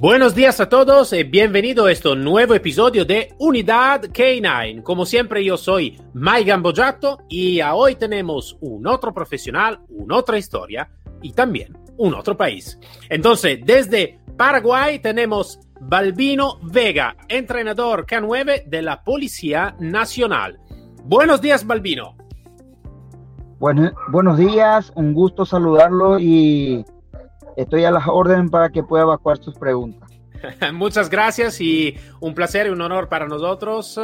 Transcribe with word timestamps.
Buenos 0.00 0.36
días 0.36 0.60
a 0.60 0.68
todos 0.68 1.12
y 1.12 1.24
bienvenido 1.24 1.86
a 1.86 1.90
este 1.90 2.14
nuevo 2.14 2.54
episodio 2.54 3.04
de 3.04 3.34
Unidad 3.40 4.02
K9. 4.02 4.84
Como 4.84 5.04
siempre 5.04 5.44
yo 5.44 5.56
soy 5.56 6.00
Mike 6.14 6.44
Gambojato 6.44 7.18
y 7.28 7.60
hoy 7.62 7.96
tenemos 7.96 8.56
un 8.60 8.86
otro 8.86 9.12
profesional, 9.12 9.80
una 9.88 10.18
otra 10.18 10.38
historia 10.38 10.88
y 11.20 11.32
también 11.32 11.76
un 11.96 12.14
otro 12.14 12.36
país. 12.36 12.78
Entonces, 13.08 13.58
desde 13.64 14.20
Paraguay 14.36 15.00
tenemos 15.00 15.58
Balbino 15.80 16.60
Vega, 16.62 17.16
entrenador 17.26 18.06
K9 18.06 18.66
de 18.66 18.82
la 18.82 19.02
Policía 19.02 19.74
Nacional. 19.80 20.60
Buenos 21.02 21.40
días, 21.40 21.66
Balbino. 21.66 22.16
Bueno, 23.58 23.90
buenos 24.12 24.38
días, 24.38 24.92
un 24.94 25.12
gusto 25.12 25.44
saludarlo 25.44 26.20
y 26.20 26.84
estoy 27.58 27.84
a 27.84 27.90
las 27.90 28.04
órdenes 28.06 28.50
para 28.50 28.70
que 28.70 28.82
pueda 28.82 29.02
evacuar 29.02 29.38
sus 29.38 29.54
preguntas. 29.58 30.08
Muchas 30.72 31.10
gracias 31.10 31.60
y 31.60 31.94
un 32.20 32.34
placer 32.34 32.68
y 32.68 32.70
un 32.70 32.80
honor 32.80 33.08
para 33.08 33.26
nosotros 33.26 34.00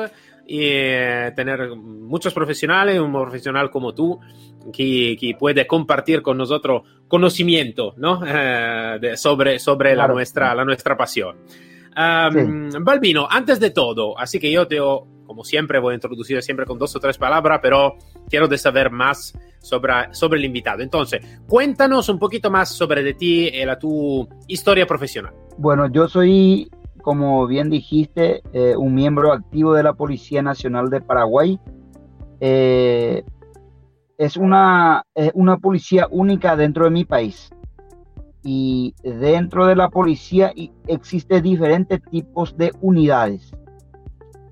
y, 0.47 0.59
eh, 0.61 1.33
tener 1.37 1.75
muchos 1.77 2.35
profesionales, 2.35 3.01
un 3.01 3.13
profesional 3.13 3.71
como 3.71 3.95
tú 3.95 4.19
que, 4.73 5.17
que 5.19 5.37
puede 5.39 5.67
compartir 5.67 6.23
con 6.23 6.37
nosotros 6.37 6.83
conocimiento 7.07 7.95
¿no? 7.97 8.21
Eh, 8.27 9.17
sobre, 9.17 9.59
sobre 9.59 9.95
la, 9.95 10.09
nuestra, 10.09 10.55
la 10.55 10.65
nuestra 10.65 10.97
pasión. 10.97 11.37
Balbino, 11.97 13.29
antes 13.31 13.61
de 13.61 13.71
todo, 13.71 14.19
así 14.19 14.41
que 14.41 14.51
yo 14.51 14.67
te, 14.67 14.81
como 15.25 15.45
siempre, 15.45 15.79
voy 15.79 15.93
a 15.93 15.95
introducir 15.95 16.43
siempre 16.43 16.67
con 16.67 16.79
dos 16.79 16.95
o 16.97 17.01
tres 17.01 17.19
palabras, 17.19 17.61
pero 17.63 17.97
quiero 18.29 18.49
de 18.49 18.59
saber 18.59 18.91
más 18.91 19.37
sobre, 19.61 19.93
sobre 20.13 20.39
el 20.39 20.45
invitado. 20.45 20.83
Entonces, 20.83 21.21
cuéntanos 21.49 22.09
un 22.09 22.19
poquito 22.19 22.51
más 22.51 22.69
sobre 22.71 23.03
de 23.03 23.15
ti 23.15 23.49
y 23.49 23.65
la 23.65 23.79
tu 23.79 24.29
historia 24.47 24.87
profesional. 24.87 25.33
Bueno, 25.59 25.89
yo 25.91 26.09
soy, 26.09 26.71
como 27.03 27.47
bien 27.47 27.71
dijiste, 27.71 28.43
eh, 28.53 28.77
un 28.77 28.95
miembro 28.95 29.33
activo 29.33 29.75
de 29.75 29.83
la 29.83 29.95
Policía 29.95 30.43
Nacional 30.43 30.91
de 30.91 31.01
Paraguay. 31.01 31.59
Eh, 32.41 33.25
es 34.19 34.37
una, 34.37 35.05
una 35.35 35.59
policía 35.59 36.07
única 36.11 36.57
dentro 36.57 36.85
de 36.85 36.91
mi 36.91 37.05
país. 37.05 37.51
Y 38.45 38.95
dentro 39.03 39.67
de 39.67 39.75
la 39.75 39.89
policía 39.89 40.53
existen 40.87 41.43
diferentes 41.43 42.03
tipos 42.11 42.57
de 42.57 42.73
unidades. 42.83 43.55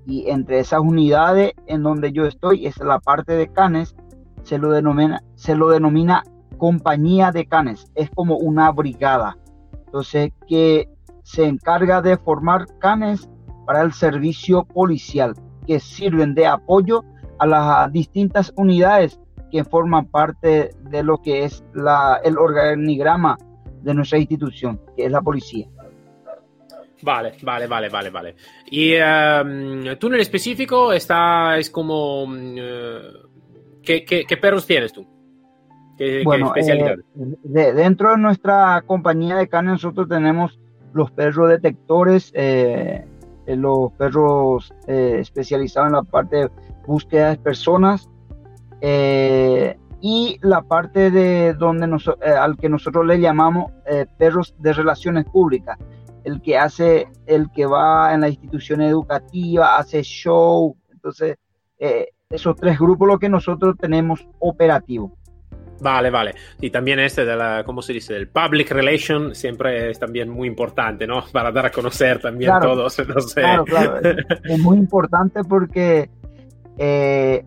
Y 0.05 0.29
entre 0.29 0.59
esas 0.59 0.81
unidades 0.81 1.53
en 1.67 1.83
donde 1.83 2.11
yo 2.11 2.25
estoy 2.25 2.67
es 2.67 2.77
la 2.79 2.99
parte 2.99 3.33
de 3.33 3.47
Canes, 3.47 3.95
se 4.43 4.57
lo 4.57 4.71
denomina, 4.71 5.23
se 5.35 5.55
lo 5.55 5.69
denomina 5.69 6.23
compañía 6.57 7.31
de 7.31 7.45
canes, 7.45 7.91
es 7.95 8.09
como 8.11 8.37
una 8.37 8.71
brigada. 8.71 9.37
Entonces, 9.85 10.31
que 10.47 10.87
se 11.23 11.45
encarga 11.45 12.01
de 12.01 12.17
formar 12.17 12.65
canes 12.79 13.29
para 13.65 13.81
el 13.81 13.93
servicio 13.93 14.63
policial, 14.63 15.33
que 15.65 15.79
sirven 15.79 16.33
de 16.35 16.47
apoyo 16.47 17.03
a 17.39 17.45
las 17.45 17.91
distintas 17.91 18.53
unidades 18.55 19.19
que 19.51 19.63
forman 19.63 20.05
parte 20.05 20.71
de 20.89 21.03
lo 21.03 21.17
que 21.19 21.43
es 21.43 21.63
la, 21.73 22.19
el 22.23 22.37
organigrama 22.37 23.37
de 23.81 23.93
nuestra 23.93 24.19
institución, 24.19 24.79
que 24.95 25.05
es 25.05 25.11
la 25.11 25.21
policía. 25.21 25.67
Vale, 27.03 27.33
vale, 27.41 27.67
vale, 27.67 27.89
vale, 27.89 28.09
vale. 28.09 28.35
Y 28.71 28.95
um, 28.95 29.97
tú 29.99 30.07
en 30.07 30.13
el 30.15 30.21
específico 30.21 30.93
está, 30.93 31.57
es 31.57 31.69
como 31.69 32.23
uh, 32.23 33.23
¿Qué, 33.83 34.37
perros 34.41 34.65
tienes 34.65 34.93
tú? 34.93 35.05
¿Qué, 35.97 36.23
bueno, 36.23 36.53
eh, 36.55 37.73
dentro 37.73 38.11
de 38.11 38.17
nuestra 38.17 38.81
compañía 38.85 39.35
de 39.35 39.47
carne 39.47 39.71
nosotros 39.71 40.07
tenemos 40.07 40.59
los 40.93 41.11
perros 41.11 41.49
detectores, 41.49 42.31
eh, 42.33 43.05
eh, 43.45 43.55
los 43.55 43.91
perros 43.93 44.73
especializados 44.87 45.87
en 45.87 45.93
la 45.93 46.03
parte 46.03 46.35
de 46.37 46.49
búsqueda 46.87 47.29
de 47.31 47.37
personas 47.37 48.09
y 50.01 50.37
la 50.41 50.61
parte 50.61 51.11
de 51.11 51.53
donde 51.53 51.85
al 52.37 52.57
que 52.57 52.69
nosotros 52.69 53.05
le 53.05 53.19
llamamos 53.19 53.71
perros 54.17 54.55
de 54.59 54.73
relaciones 54.73 55.25
públicas, 55.25 55.77
el 56.23 56.41
que 56.41 56.57
hace, 56.57 57.07
el 57.25 57.51
que 57.51 57.65
va 57.65 58.13
en 58.13 58.21
la 58.21 58.29
institución 58.29 58.81
educativa, 58.81 59.77
hace 59.77 60.01
show, 60.03 60.75
entonces 60.91 61.37
esos 62.29 62.55
tres 62.55 62.79
grupos 62.79 63.07
lo 63.07 63.19
que 63.19 63.29
nosotros 63.29 63.75
tenemos 63.77 64.25
operativo. 64.39 65.17
Vale, 65.83 66.09
vale. 66.09 66.35
Y 66.61 66.69
también 66.69 66.99
este 66.99 67.25
de 67.25 67.35
la, 67.35 67.63
¿cómo 67.65 67.81
se 67.81 67.93
dice? 67.93 68.15
El 68.15 68.29
public 68.29 68.71
relation 68.71 69.35
siempre 69.35 69.91
es 69.91 69.99
también 69.99 70.29
muy 70.29 70.47
importante, 70.47 71.05
¿no? 71.05 71.23
Para 71.31 71.51
dar 71.51 71.65
a 71.65 71.71
conocer 71.71 72.19
también 72.19 72.53
todos, 72.61 72.97
no 73.07 73.19
sé. 73.19 73.41
Claro, 73.41 73.65
claro. 73.65 73.99
Es 74.45 74.59
muy 74.59 74.77
importante 74.77 75.43
porque 75.43 76.09
eh, 76.77 77.43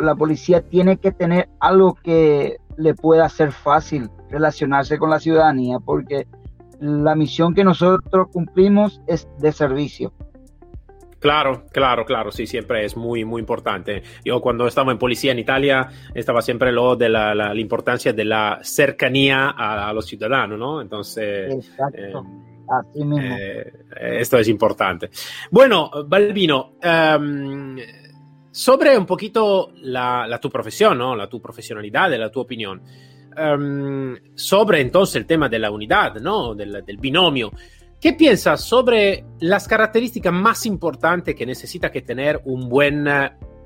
la 0.00 0.14
policía 0.14 0.62
tiene 0.62 0.98
que 0.98 1.10
tener 1.10 1.48
algo 1.58 1.94
que 1.94 2.58
le 2.76 2.94
pueda 2.94 3.24
hacer 3.24 3.50
fácil 3.50 4.08
relacionarse 4.30 4.96
con 4.98 5.10
la 5.10 5.18
ciudadanía, 5.18 5.78
porque 5.80 6.28
la 6.84 7.14
misión 7.14 7.54
que 7.54 7.64
nosotros 7.64 8.28
cumplimos 8.32 9.00
es 9.06 9.28
de 9.38 9.52
servicio. 9.52 10.12
Claro, 11.18 11.64
claro, 11.72 12.04
claro, 12.04 12.30
sí, 12.30 12.46
siempre 12.46 12.84
es 12.84 12.98
muy, 12.98 13.24
muy 13.24 13.40
importante. 13.40 14.02
Yo 14.24 14.42
cuando 14.42 14.66
estaba 14.66 14.92
en 14.92 14.98
policía 14.98 15.32
en 15.32 15.38
Italia 15.38 15.88
estaba 16.12 16.42
siempre 16.42 16.70
lo 16.70 16.96
de 16.96 17.08
la, 17.08 17.54
importancia 17.54 18.12
de 18.12 18.26
la 18.26 18.58
cercanía 18.62 19.54
a, 19.56 19.90
los 19.94 20.04
ciudadanos, 20.04 20.58
¿no? 20.58 20.82
Entonces, 20.82 21.70
eh, 21.94 22.12
Así 22.68 23.04
mismo. 23.04 23.36
Eh, 23.38 23.72
esto 24.20 24.38
es 24.38 24.48
importante. 24.48 25.10
Bueno, 25.50 25.90
Balbino, 26.06 26.74
em, 26.80 27.76
sobre 28.50 28.96
un 28.96 29.06
poquito 29.06 29.72
la, 29.82 30.38
tu 30.40 30.50
profesión, 30.50 30.98
¿no? 30.98 31.16
La 31.16 31.28
tu 31.28 31.40
profesionalidad, 31.40 32.12
la 32.18 32.30
tu 32.30 32.40
opinión. 32.40 32.82
Em, 33.36 34.16
sobre 34.34 34.80
entonces 34.80 35.16
el 35.16 35.26
tema 35.26 35.48
de 35.48 35.58
la 35.58 35.70
unidad, 35.70 36.14
¿no? 36.16 36.54
del, 36.54 36.84
del 36.84 36.96
binomio. 36.98 37.50
¿Qué 38.00 38.12
piensas 38.12 38.60
sobre 38.60 39.24
las 39.40 39.66
características 39.66 40.32
más 40.32 40.66
importantes 40.66 41.34
que 41.34 41.46
necesita 41.46 41.90
que 41.90 42.02
tener 42.02 42.40
un 42.44 42.68
buen, 42.68 43.08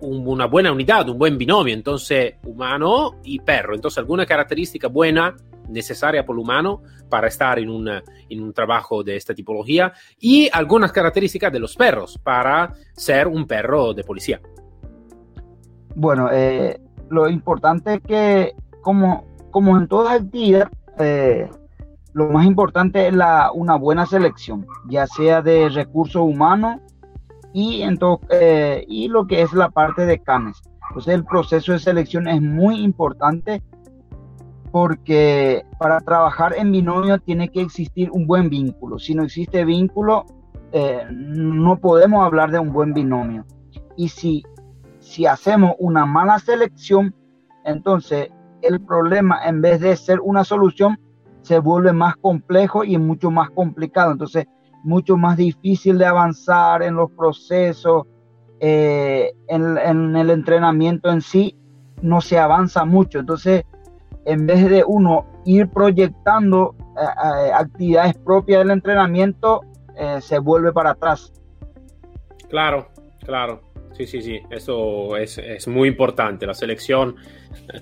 una 0.01 0.47
buena 0.47 0.71
unidad, 0.71 1.09
un 1.09 1.19
buen 1.19 1.37
binomio, 1.37 1.75
entonces 1.75 2.35
humano 2.45 3.21
y 3.25 3.41
perro? 3.41 3.75
Entonces, 3.75 3.99
alguna 3.99 4.25
característica 4.27 4.87
buena 4.87 5.35
necesaria 5.69 6.25
por 6.25 6.37
el 6.37 6.41
humano 6.41 6.83
para 7.09 7.29
estar 7.29 7.59
en, 7.59 7.69
una, 7.69 8.03
en 8.29 8.43
un 8.43 8.53
trabajo 8.53 9.03
de 9.03 9.17
esta 9.17 9.35
tipología 9.35 9.93
y 10.21 10.49
algunas 10.53 10.93
características 10.93 11.53
de 11.53 11.59
los 11.59 11.75
perros 11.75 12.19
para 12.23 12.75
ser 12.93 13.27
un 13.27 13.47
perro 13.47 13.93
de 13.93 14.05
policía. 14.05 14.41
Bueno, 15.95 16.31
eh, 16.33 16.81
lo 17.11 17.29
importante 17.29 17.95
es 17.95 18.01
que 18.03 18.55
como, 18.83 19.27
como 19.51 19.77
en 19.79 19.89
todas 19.89 20.21
actividades, 20.21 20.69
eh, 20.99 21.49
lo 22.13 22.29
más 22.31 22.47
importante 22.47 23.07
es 23.07 23.15
la, 23.15 23.53
una 23.53 23.77
buena 23.77 24.07
selección, 24.07 24.67
ya 24.89 25.07
sea 25.07 25.43
de 25.43 25.69
recursos 25.69 26.23
humanos 26.23 26.81
y, 27.53 27.85
eh, 28.31 28.85
y 28.89 29.09
lo 29.09 29.27
que 29.27 29.43
es 29.43 29.53
la 29.53 29.71
parte 29.71 30.07
de 30.07 30.19
canes. 30.19 30.61
Entonces 30.89 31.15
el 31.15 31.25
proceso 31.25 31.73
de 31.73 31.79
selección 31.79 32.29
es 32.29 32.41
muy 32.41 32.81
importante 32.81 33.63
porque 34.71 35.65
para 35.79 36.01
trabajar 36.01 36.55
en 36.57 36.73
binomio 36.73 37.19
tiene 37.19 37.49
que 37.49 37.63
existir 37.63 38.11
un 38.13 38.27
buen 38.27 38.49
vínculo. 38.51 38.99
Si 38.99 39.15
no 39.15 39.23
existe 39.23 39.65
vínculo, 39.65 40.25
eh, 40.73 41.07
no 41.11 41.79
podemos 41.79 42.25
hablar 42.25 42.51
de 42.51 42.59
un 42.59 42.73
buen 42.73 42.93
binomio. 42.93 43.45
Y 43.97 44.09
si, 44.09 44.45
si 44.99 45.27
hacemos 45.27 45.73
una 45.79 46.07
mala 46.07 46.39
selección, 46.39 47.15
entonces 47.65 48.31
el 48.63 48.81
problema 48.81 49.41
en 49.45 49.61
vez 49.61 49.81
de 49.81 49.97
ser 49.97 50.21
una 50.21 50.45
solución, 50.45 50.99
se 51.43 51.59
vuelve 51.59 51.93
más 51.93 52.17
complejo 52.17 52.85
y 52.85 52.99
mucho 52.99 53.31
más 53.31 53.51
complicado. 53.51 54.13
Entonces, 54.13 54.47
mucho 54.85 55.17
más 55.17 55.37
difícil 55.37 55.99
de 55.99 56.07
avanzar 56.07 56.83
en 56.83 56.95
los 56.95 57.11
procesos, 57.13 58.05
eh, 58.61 59.33
en, 59.47 60.17
el 60.17 60.31
entrenamiento 60.31 61.11
en 61.11 61.21
sí, 61.21 61.57
no 62.03 62.21
se 62.21 62.39
avanza 62.39 62.85
mucho. 62.85 63.19
Entonces, 63.19 63.65
en 64.25 64.47
vez 64.47 64.69
de 64.69 64.85
uno 64.87 65.27
ir 65.45 65.69
proyectando 65.69 66.75
eh, 66.79 67.03
eh, 67.03 67.53
actividades 67.53 68.15
propias 68.19 68.61
del 68.61 68.71
entrenamiento, 68.71 69.63
se 70.21 70.39
vuelve 70.39 70.73
para 70.73 70.91
atrás. 70.91 71.33
Claro, 72.49 72.87
claro. 73.25 73.68
Sí, 73.99 74.07
sí, 74.07 74.23
sí, 74.23 74.41
eso 74.49 75.17
es, 75.17 75.39
es, 75.39 75.67
muy 75.67 75.89
importante. 75.89 76.47
La 76.47 76.55
selección 76.55 77.17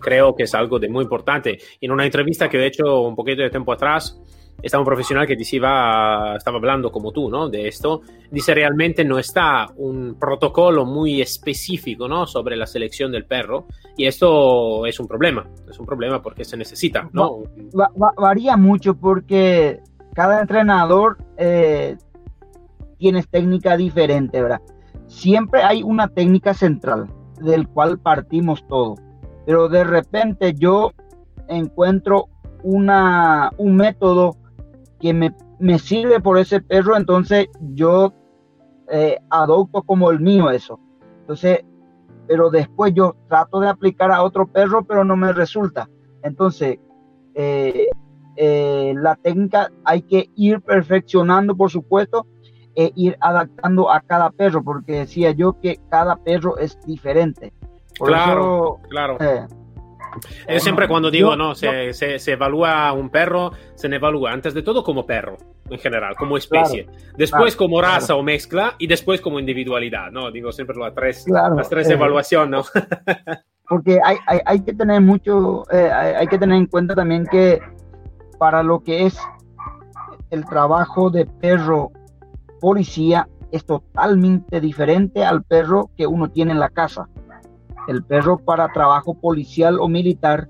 creo 0.01 0.35
que 0.35 0.45
es 0.45 0.55
algo 0.55 0.79
de 0.79 0.89
muy 0.89 1.03
importante. 1.03 1.59
En 1.79 1.91
una 1.93 2.07
entrevista 2.07 2.49
que 2.49 2.57
he 2.57 2.67
hecho 2.67 3.03
un 3.03 3.15
poquito 3.15 3.43
de 3.43 3.51
tiempo 3.51 3.75
atrás, 3.75 4.19
estaba 4.63 4.81
un 4.81 4.87
profesional 4.87 5.27
que 5.27 5.37
decía, 5.37 6.35
estaba 6.39 6.57
hablando 6.57 6.91
como 6.91 7.13
tú, 7.13 7.29
¿no? 7.29 7.51
De 7.51 7.69
esto, 7.69 8.01
dice 8.31 8.55
realmente 8.55 9.05
no 9.05 9.19
está 9.19 9.67
un 9.77 10.17
protocolo 10.19 10.87
muy 10.87 11.21
específico, 11.21 12.09
¿no? 12.09 12.27
Sobre 12.27 12.57
la 12.57 12.65
selección 12.65 13.13
del 13.13 13.27
perro 13.27 13.67
y 13.95 14.07
esto 14.07 14.87
es 14.87 14.99
un 14.99 15.07
problema, 15.07 15.47
es 15.69 15.79
un 15.79 15.85
problema 15.85 16.23
porque 16.23 16.47
se 16.47 16.57
necesita, 16.57 17.11
¿no? 17.13 17.43
varía 18.17 18.57
mucho 18.57 18.95
porque 18.95 19.81
cada 20.15 20.41
entrenador 20.41 21.19
eh, 21.37 21.99
tiene 22.97 23.23
técnica 23.25 23.77
diferente, 23.77 24.41
¿verdad? 24.41 24.63
Siempre 25.07 25.63
hay 25.63 25.83
una 25.83 26.09
técnica 26.09 26.55
central 26.55 27.09
del 27.41 27.69
cual 27.69 27.99
partimos 27.99 28.67
todo, 28.67 28.97
pero 29.45 29.69
de 29.69 29.85
repente 29.85 30.55
yo 30.55 30.93
encuentro 31.49 32.29
una, 32.63 33.51
un 33.59 33.77
método 33.77 34.37
que 35.01 35.15
me, 35.15 35.79
sirve 35.79 36.21
por 36.21 36.39
ese 36.39 36.61
perro, 36.61 36.97
entonces 36.97 37.49
yo 37.75 38.13
eh, 38.91 39.19
adopto 39.31 39.83
como 39.83 40.11
el 40.11 40.21
mío 40.21 40.51
eso. 40.51 40.81
Entonces, 41.21 41.65
pero 42.27 42.51
después 42.51 42.93
yo 42.95 43.17
trato 43.29 43.61
de 43.61 43.69
aplicar 43.69 44.11
a 44.11 44.23
otro 44.23 44.47
perro, 44.47 44.85
pero 44.85 45.05
no 45.05 45.17
me 45.17 45.33
resulta. 45.33 45.89
Entonces, 46.23 46.79
eh, 47.35 47.87
eh, 48.37 48.95
la 48.97 49.15
técnica 49.17 49.71
hay 49.85 50.03
que 50.03 50.31
ir 50.35 50.61
perfeccionando, 50.61 51.57
por 51.57 51.71
supuesto, 51.71 52.27
e 52.77 52.93
ir 52.95 53.17
adaptando 53.21 53.91
a 53.91 54.01
cada 54.01 54.31
perro, 54.31 54.63
porque 54.63 55.01
decía 55.01 55.33
yo 55.33 55.59
que 55.61 55.81
cada 55.91 56.17
perro 56.17 56.59
es 56.59 56.79
diferente. 56.87 57.53
claro, 57.99 58.79
claro. 58.89 59.17
Eh, 59.21 59.47
yo 60.49 60.61
siempre 60.61 60.89
cuando 60.89 61.11
digo, 61.11 61.37
no, 61.37 61.55
se, 61.55 61.93
se, 61.93 62.33
evalúa 62.33 62.93
un 62.93 63.11
perro, 63.11 63.53
se 63.75 63.87
evalúa 63.89 64.33
antes 64.33 64.55
de 64.55 64.63
todo 64.63 64.83
como 64.83 65.05
perro, 65.05 65.37
en 65.69 65.79
general, 65.79 66.15
como 66.17 66.37
especie. 66.37 66.87
después 67.17 67.57
como 67.57 67.81
raza 67.81 68.15
o 68.15 68.23
mezcla 68.23 68.75
y 68.79 68.87
después 68.87 69.21
como 69.21 69.39
individualidad, 69.39 70.11
¿no? 70.11 70.31
Digo 70.31 70.53
siempre 70.53 70.77
las 70.77 70.95
tres, 70.95 71.27
las 71.29 71.69
tres 71.69 71.89
eh, 71.89 71.95
evaluaciones, 71.95 72.51
¿no? 72.51 72.63
porque 73.69 73.99
hay, 74.03 74.17
hay, 74.27 74.41
hay, 74.45 74.61
que 74.61 74.73
tener 74.73 75.01
mucho, 75.01 75.65
eh, 75.71 75.91
hay, 75.91 76.15
hay 76.15 76.27
que 76.29 76.39
tener 76.39 76.57
en 76.57 76.67
cuenta 76.67 76.95
también 76.95 77.27
que 77.27 77.61
para 78.39 78.63
lo 78.63 78.81
que 78.81 79.07
es 79.07 79.19
el 80.31 80.45
trabajo 80.45 81.11
de 81.11 81.27
perro 81.27 81.91
policía 82.61 83.29
es 83.51 83.65
totalmente 83.65 84.61
diferente 84.61 85.25
al 85.25 85.43
perro 85.43 85.91
que 85.97 86.07
uno 86.07 86.31
tiene 86.31 86.53
en 86.53 86.61
la 86.61 86.69
casa. 86.69 87.09
El 87.89 88.05
perro 88.05 88.39
para 88.39 88.73
trabajo 88.73 89.15
policial 89.15 89.79
o 89.81 89.89
militar 89.89 90.49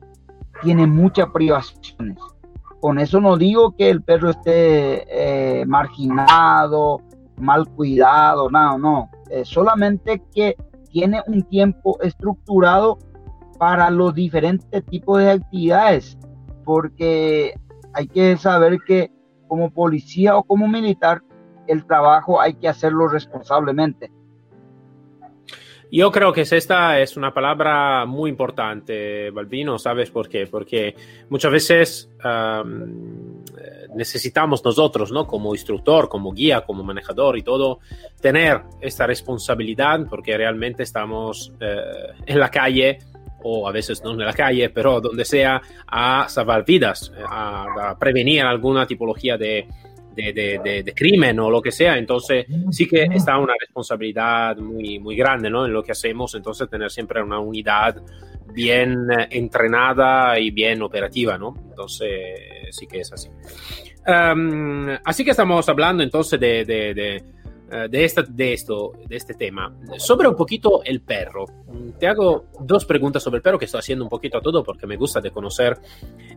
tiene 0.62 0.86
muchas 0.86 1.28
privaciones. 1.30 2.18
Con 2.80 2.98
eso 2.98 3.20
no 3.20 3.36
digo 3.36 3.74
que 3.76 3.90
el 3.90 4.02
perro 4.02 4.30
esté 4.30 5.04
eh, 5.60 5.66
marginado, 5.66 7.02
mal 7.36 7.68
cuidado, 7.68 8.50
no, 8.50 8.78
no. 8.78 9.10
solamente 9.44 10.22
que 10.34 10.56
tiene 10.90 11.22
un 11.26 11.42
tiempo 11.42 11.98
estructurado 12.00 12.98
para 13.58 13.90
los 13.90 14.14
diferentes 14.14 14.84
tipos 14.86 15.18
de 15.18 15.32
actividades, 15.32 16.18
porque 16.64 17.54
hay 17.92 18.06
que 18.08 18.36
saber 18.36 18.78
que 18.86 19.10
como 19.48 19.70
policía 19.70 20.36
o 20.36 20.42
como 20.42 20.68
militar 20.68 21.22
el 21.68 21.86
trabajo 21.86 22.40
hay 22.40 22.54
que 22.54 22.68
hacerlo 22.68 23.08
responsablemente. 23.08 24.10
Yo 25.90 26.10
creo 26.10 26.32
que 26.32 26.40
esta 26.40 26.98
es 26.98 27.16
una 27.16 27.32
palabra 27.32 28.04
muy 28.06 28.28
importante, 28.28 29.30
Balbino, 29.30 29.78
¿sabes 29.78 30.10
por 30.10 30.28
qué? 30.28 30.46
Porque 30.46 30.96
muchas 31.28 31.52
veces 31.52 32.10
necesitamos 33.94 34.64
nosotros, 34.64 35.12
¿no? 35.12 35.26
Como 35.26 35.54
instructor, 35.54 36.08
como 36.08 36.32
guía, 36.32 36.62
como 36.62 36.82
manejador 36.82 37.38
y 37.38 37.42
todo, 37.42 37.78
tener 38.20 38.62
esta 38.80 39.06
responsabilidad 39.06 40.00
porque 40.10 40.36
realmente 40.36 40.82
estamos 40.82 41.52
eh, 41.60 41.76
en 42.26 42.40
la 42.40 42.50
calle 42.50 42.98
o 43.42 43.68
a 43.68 43.72
veces 43.72 44.02
no 44.02 44.10
en 44.10 44.18
la 44.18 44.32
calle, 44.32 44.70
pero 44.70 45.00
donde 45.00 45.24
sea, 45.24 45.62
a 45.86 46.28
salvar 46.28 46.64
vidas, 46.64 47.12
a 47.28 47.96
prevenir 47.98 48.42
alguna 48.42 48.86
tipología 48.86 49.38
de, 49.38 49.68
de, 50.16 50.92
crimen 50.94 51.38
o 51.40 51.50
lo 51.50 51.60
que 51.60 51.70
sea. 51.70 51.96
Entonces 51.96 52.46
sí 52.70 52.86
que 52.86 53.04
está 53.04 53.38
una 53.38 53.54
responsabilidad 53.58 54.56
muy, 54.56 54.98
muy 54.98 55.16
grande 55.16 55.50
¿no? 55.50 55.66
en 55.66 55.72
lo 55.72 55.82
que 55.82 55.92
hacemos. 55.92 56.34
Entonces 56.34 56.68
tener 56.68 56.90
siempre 56.90 57.22
una 57.22 57.38
unidad 57.38 58.02
bien 58.52 59.06
entrenada 59.30 60.38
y 60.38 60.50
bien 60.50 60.82
operativa. 60.82 61.36
¿no? 61.38 61.54
Entonces 61.68 62.40
sí 62.70 62.86
que 62.86 63.00
es 63.00 63.12
así. 63.12 63.28
así 65.04 65.24
que 65.24 65.30
estamos 65.30 65.68
hablando 65.68 66.02
entonces 66.02 66.40
de, 66.40 66.64
de, 66.64 66.94
de, 66.94 67.22
eh, 67.68 67.88
de, 67.90 68.04
esta, 68.04 68.22
de, 68.22 68.52
esto, 68.52 68.92
de 69.08 69.16
este 69.16 69.34
tema. 69.34 69.74
Sobre 69.98 70.28
un 70.28 70.36
poquito 70.36 70.82
el 70.84 71.00
perro. 71.00 71.46
Te 71.98 72.06
hago 72.06 72.46
dos 72.60 72.84
preguntas 72.84 73.22
sobre 73.22 73.38
el 73.38 73.42
perro 73.42 73.58
que 73.58 73.64
estoy 73.64 73.80
haciendo 73.80 74.04
un 74.04 74.10
poquito 74.10 74.38
a 74.38 74.40
todo 74.40 74.62
porque 74.62 74.86
me 74.86 74.96
gusta 74.96 75.20
de 75.20 75.32
conocer 75.32 75.76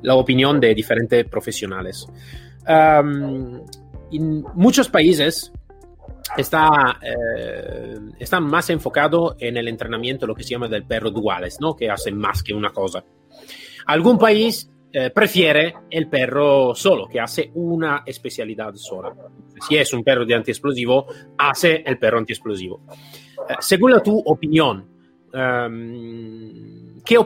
la 0.02 0.16
opinión 0.16 0.60
de 0.60 0.74
diferentes 0.74 1.26
profesionales 1.26 2.08
en 2.68 4.44
muchos 4.54 4.90
países 4.90 5.52
está, 6.38 7.00
eh, 7.02 7.96
están 8.20 8.44
más 8.46 8.70
enfocado 8.70 9.36
en 9.40 9.58
el 9.58 9.68
entrenamiento, 9.68 10.28
lo 10.28 10.36
que 10.36 10.44
se 10.44 10.52
llama 10.52 10.68
del 10.68 10.86
perro 10.86 11.12
duales, 11.12 11.58
¿no? 11.60 11.76
que 11.76 11.90
hacen 11.90 12.18
más 12.18 12.44
que 12.44 12.54
una 12.54 12.70
cosa. 12.70 13.04
Algún 13.88 14.18
país 14.18 14.70
eh, 14.92 15.10
prefiere 15.12 15.74
el 15.90 16.08
perro 16.08 16.74
solo, 16.76 17.08
que 17.08 17.20
hace 17.20 17.52
una 17.56 18.04
especialidad 18.06 18.74
sola. 18.76 19.14
Si 19.68 19.78
es 19.78 19.94
un 19.94 20.04
perro 20.04 20.26
de 20.26 20.36
antiexplosivo, 20.36 21.06
hace 21.38 21.84
el 21.86 21.98
perro 21.98 22.20
antiexplosivo. 22.20 22.82
Eh, 23.50 23.56
según 23.60 23.92
la 23.92 24.02
tu 24.02 24.18
opinión, 24.18 24.88
¿qué 25.32 27.20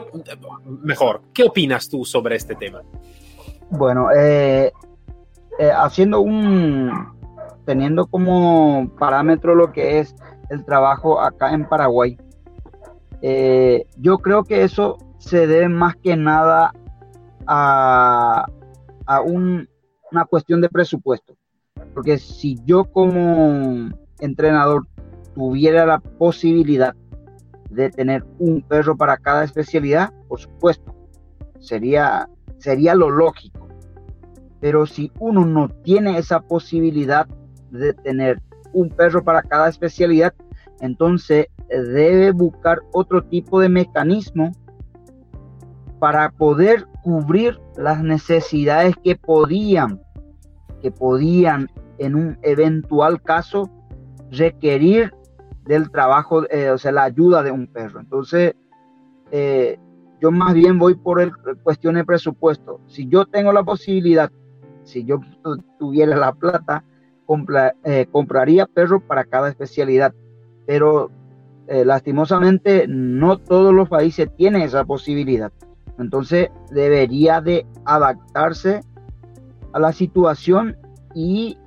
mejor, 0.82 1.22
¿qué 1.32 1.44
opinas 1.44 1.88
tú 1.88 2.04
sobre 2.04 2.36
este 2.36 2.54
tema? 2.54 2.82
Bueno, 3.70 4.08
eh, 4.14 4.70
eh, 5.58 5.70
haciendo 5.70 6.20
un, 6.20 6.90
teniendo 7.64 8.06
como 8.06 8.90
parámetro 8.98 9.54
lo 9.54 9.72
que 9.72 10.00
es 10.00 10.14
el 10.50 10.64
trabajo 10.64 11.20
acá 11.20 11.52
en 11.52 11.68
Paraguay, 11.68 12.18
eh, 13.22 13.86
yo 13.96 14.18
creo 14.18 14.44
que 14.44 14.64
eso 14.64 14.98
se 15.18 15.46
debe 15.46 15.68
más 15.68 15.96
que 15.96 16.16
nada 16.16 16.72
a, 17.46 18.46
a 19.06 19.20
una 19.22 19.66
cuestión 20.28 20.60
de 20.60 20.68
presupuesto. 20.68 21.34
Porque 21.94 22.18
si 22.18 22.58
yo 22.64 22.84
como 22.84 23.90
entrenador 24.20 24.86
tuviera 25.34 25.86
la 25.86 25.98
posibilidad 25.98 26.94
de 27.70 27.90
tener 27.90 28.24
un 28.38 28.62
perro 28.62 28.96
para 28.96 29.16
cada 29.16 29.44
especialidad, 29.44 30.12
por 30.28 30.40
supuesto, 30.40 30.94
sería, 31.58 32.28
sería 32.58 32.94
lo 32.94 33.10
lógico. 33.10 33.53
Pero 34.64 34.86
si 34.86 35.12
uno 35.18 35.44
no 35.44 35.68
tiene 35.68 36.16
esa 36.16 36.40
posibilidad 36.40 37.26
de 37.70 37.92
tener 37.92 38.40
un 38.72 38.88
perro 38.88 39.22
para 39.22 39.42
cada 39.42 39.68
especialidad, 39.68 40.32
entonces 40.80 41.48
eh, 41.68 41.80
debe 41.82 42.30
buscar 42.30 42.78
otro 42.94 43.22
tipo 43.22 43.60
de 43.60 43.68
mecanismo 43.68 44.52
para 45.98 46.30
poder 46.30 46.86
cubrir 47.02 47.60
las 47.76 48.02
necesidades 48.02 48.94
que 49.04 49.16
podían, 49.16 50.00
que 50.80 50.90
podían 50.90 51.68
en 51.98 52.14
un 52.14 52.38
eventual 52.40 53.20
caso 53.20 53.70
requerir 54.30 55.12
del 55.66 55.90
trabajo, 55.90 56.50
eh, 56.50 56.70
o 56.70 56.78
sea, 56.78 56.90
la 56.90 57.02
ayuda 57.02 57.42
de 57.42 57.50
un 57.50 57.66
perro. 57.66 58.00
Entonces, 58.00 58.54
eh, 59.30 59.78
yo 60.22 60.30
más 60.30 60.54
bien 60.54 60.78
voy 60.78 60.94
por 60.94 61.20
el 61.20 61.32
cuestión 61.62 61.96
de 61.96 62.04
presupuesto. 62.06 62.80
Si 62.86 63.06
yo 63.08 63.26
tengo 63.26 63.52
la 63.52 63.62
posibilidad 63.62 64.32
si 64.84 65.04
yo 65.04 65.20
tuviera 65.78 66.16
la 66.16 66.32
plata, 66.32 66.84
eh, 67.84 68.06
compraría 68.10 68.66
perros 68.66 69.02
para 69.02 69.24
cada 69.24 69.48
especialidad. 69.48 70.14
Pero 70.66 71.10
eh, 71.66 71.84
lastimosamente 71.84 72.86
no 72.88 73.38
todos 73.38 73.74
los 73.74 73.88
países 73.88 74.28
tienen 74.36 74.62
esa 74.62 74.84
posibilidad. 74.84 75.52
Entonces 75.98 76.48
debería 76.70 77.40
de 77.40 77.66
adaptarse 77.84 78.80
a 79.72 79.78
la 79.78 79.92
situación 79.92 80.76
y 81.14 81.58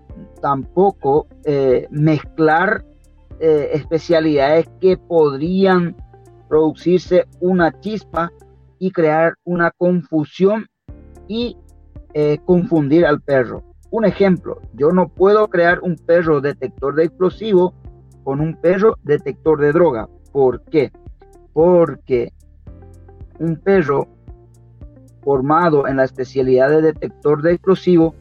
tampoco 0.41 1.27
eh, 1.43 1.87
mezclar 1.89 2.83
especialidades 3.39 4.67
que 4.81 4.97
podrían 4.97 5.95
producirse 6.49 7.25
una 7.39 7.71
chispa 7.81 8.31
y 8.79 8.89
crear 8.89 9.35
una 9.43 9.69
confusión 9.77 10.65
y 11.27 11.55
eh, 12.13 12.39
confundir 12.45 13.05
al 13.05 13.21
perro. 13.21 13.63
un 13.89 14.05
ejemplo, 14.05 14.59
yo 14.73 14.91
no 14.91 15.07
puedo 15.07 15.47
crear 15.47 15.79
un 15.81 15.95
perro 15.95 16.41
detector 16.41 16.95
de 16.95 17.05
explosivo 17.05 17.73
con 18.23 18.41
un 18.41 18.55
perro 18.55 18.97
detector 19.03 19.61
de 19.61 19.71
droga. 19.71 20.09
¿Por 20.33 20.61
qué? 20.63 20.91
Porque 21.53 22.33
un 23.39 23.55
perro 23.55 24.07
formado 25.23 25.87
en 25.87 25.97
la 25.97 26.03
especialidad 26.03 26.69
de 26.69 26.81
detector 26.81 27.41
de 27.41 27.53
explosivo 27.53 28.13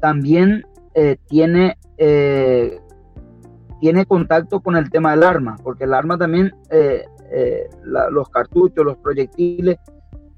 también 0.00 0.64
eh, 0.94 1.16
tiene, 1.28 1.76
eh, 1.98 2.80
tiene 3.80 4.06
contacto 4.06 4.60
con 4.60 4.76
el 4.76 4.90
tema 4.90 5.10
del 5.10 5.22
arma, 5.22 5.56
porque 5.62 5.84
el 5.84 5.92
arma 5.92 6.16
también, 6.16 6.54
los 7.84 8.28
cartuchos, 8.30 8.84
los 8.84 8.96
proyectiles, 8.96 9.78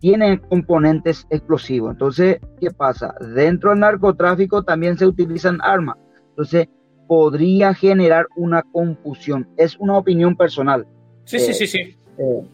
tienen 0.05 0.37
componentes 0.37 1.27
explosivos. 1.31 1.93
Entonces, 1.93 2.39
¿qué 2.61 2.71
pasa? 2.71 3.15
Dentro 3.35 3.71
del 3.71 3.79
narcotráfico 3.79 4.63
también 4.63 4.99
se 4.99 5.07
utilizan 5.07 5.61
armas. 5.63 5.97
Entonces, 6.29 6.69
podría 7.09 7.73
generar 7.73 8.27
una 8.37 8.63
confusión. 8.65 9.49
Es 9.57 9.79
una 9.79 9.97
opinión 9.97 10.37
personal. 10.37 10.87
Sí, 11.25 11.39
sí, 11.39 11.55
sí, 11.55 11.67
sí. 11.67 11.97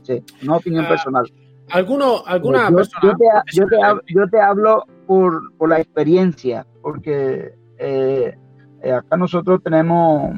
sí, 0.03 0.23
una 0.45 0.59
opinión 0.59 0.85
ah, 0.85 0.91
personal. 0.91 1.25
¿Alguno, 1.71 2.23
alguna 2.25 2.71
yo, 2.71 2.77
persona? 2.77 3.01
Yo 3.03 3.67
te, 3.67 4.15
yo 4.15 4.29
te, 4.29 4.41
hablo 4.41 4.85
por, 5.09 5.53
por, 5.57 5.71
la 5.71 5.81
experiencia, 5.81 6.65
porque 6.83 7.53
eh, 7.79 8.39
eh, 8.81 8.93
acá 8.93 9.17
nosotros 9.17 9.61
tenemos 9.61 10.37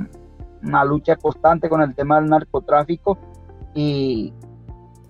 una 0.63 0.83
lucha 0.87 1.17
constante 1.17 1.69
con 1.69 1.83
el 1.83 1.95
tema 1.95 2.19
del 2.23 2.31
narcotráfico 2.31 3.19
y 3.75 4.33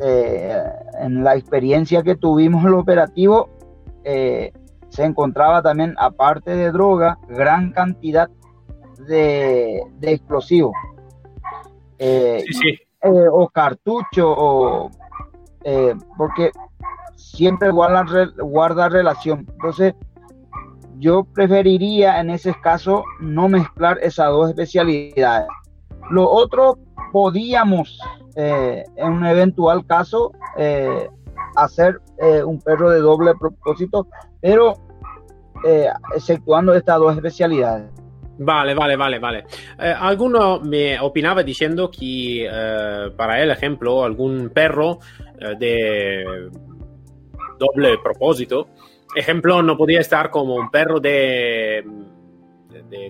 eh, 0.02 0.62
en 1.00 1.22
la 1.24 1.36
experiencia 1.36 2.02
que 2.02 2.16
tuvimos 2.16 2.64
el 2.64 2.74
operativo 2.74 3.48
se 4.04 5.04
encontraba 5.04 5.62
también, 5.62 5.94
aparte 5.96 6.56
de 6.56 6.70
droga, 6.72 7.18
gran 7.28 7.72
cantidad 7.72 8.28
de, 9.06 9.80
de 9.98 10.12
explosivos. 10.12 10.74
o 13.02 13.48
cartucho 13.48 14.34
o 14.36 14.90
eh, 15.64 15.94
porque 16.16 16.50
siempre 17.16 17.70
guarda, 17.70 18.04
guarda 18.38 18.88
relación. 18.88 19.46
Entonces, 19.52 19.94
yo 20.98 21.24
preferiría 21.24 22.20
en 22.20 22.30
ese 22.30 22.54
caso 22.60 23.04
no 23.20 23.48
mezclar 23.48 23.98
esas 24.02 24.28
dos 24.28 24.50
especialidades. 24.50 25.48
Lo 26.10 26.28
otro, 26.28 26.78
podíamos 27.12 27.98
eh, 28.36 28.84
en 28.96 29.12
un 29.12 29.26
eventual 29.26 29.86
caso 29.86 30.32
eh, 30.56 31.08
hacer 31.56 32.00
un 32.46 32.60
perro 32.60 32.90
de 32.90 33.00
doble 33.00 33.32
propósito, 33.38 34.06
pero 34.40 34.76
exceptuando 36.14 36.72
estas 36.74 36.98
dos 36.98 37.16
especialidades. 37.16 37.90
Vale, 38.38 38.74
vale, 38.74 38.96
vale, 38.96 39.18
vale. 39.18 39.44
Eh, 39.78 39.94
alguno 39.98 40.60
me 40.60 40.98
opinaba 41.00 41.42
diciendo 41.42 41.90
que 41.90 42.48
eh, 42.50 43.10
para 43.16 43.42
el 43.42 43.50
ejemplo, 43.50 44.04
algún 44.04 44.50
perro 44.50 44.98
eh, 45.38 45.54
de 45.58 46.50
doble 47.58 47.98
propósito, 48.02 48.68
ejemplo, 49.14 49.62
no 49.62 49.76
podía 49.76 50.00
estar 50.00 50.30
como 50.30 50.56
un 50.56 50.70
perro 50.70 50.98
de, 50.98 51.84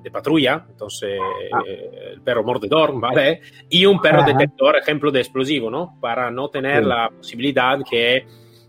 de, 0.02 0.10
patrulla, 0.10 0.64
entonces 0.68 1.18
ah. 1.52 1.62
el 1.66 2.20
perro 2.22 2.44
mordedor, 2.44 2.98
¿vale? 3.00 3.40
Y 3.68 3.84
un 3.86 4.00
perro 4.00 4.24
detector, 4.24 4.76
ejemplo 4.76 5.10
de 5.10 5.20
explosivo, 5.20 5.70
¿no? 5.70 5.98
Para 6.00 6.30
no 6.30 6.48
tener 6.48 6.84
la 6.84 7.08
posibilidad 7.08 7.78
que 7.88 8.26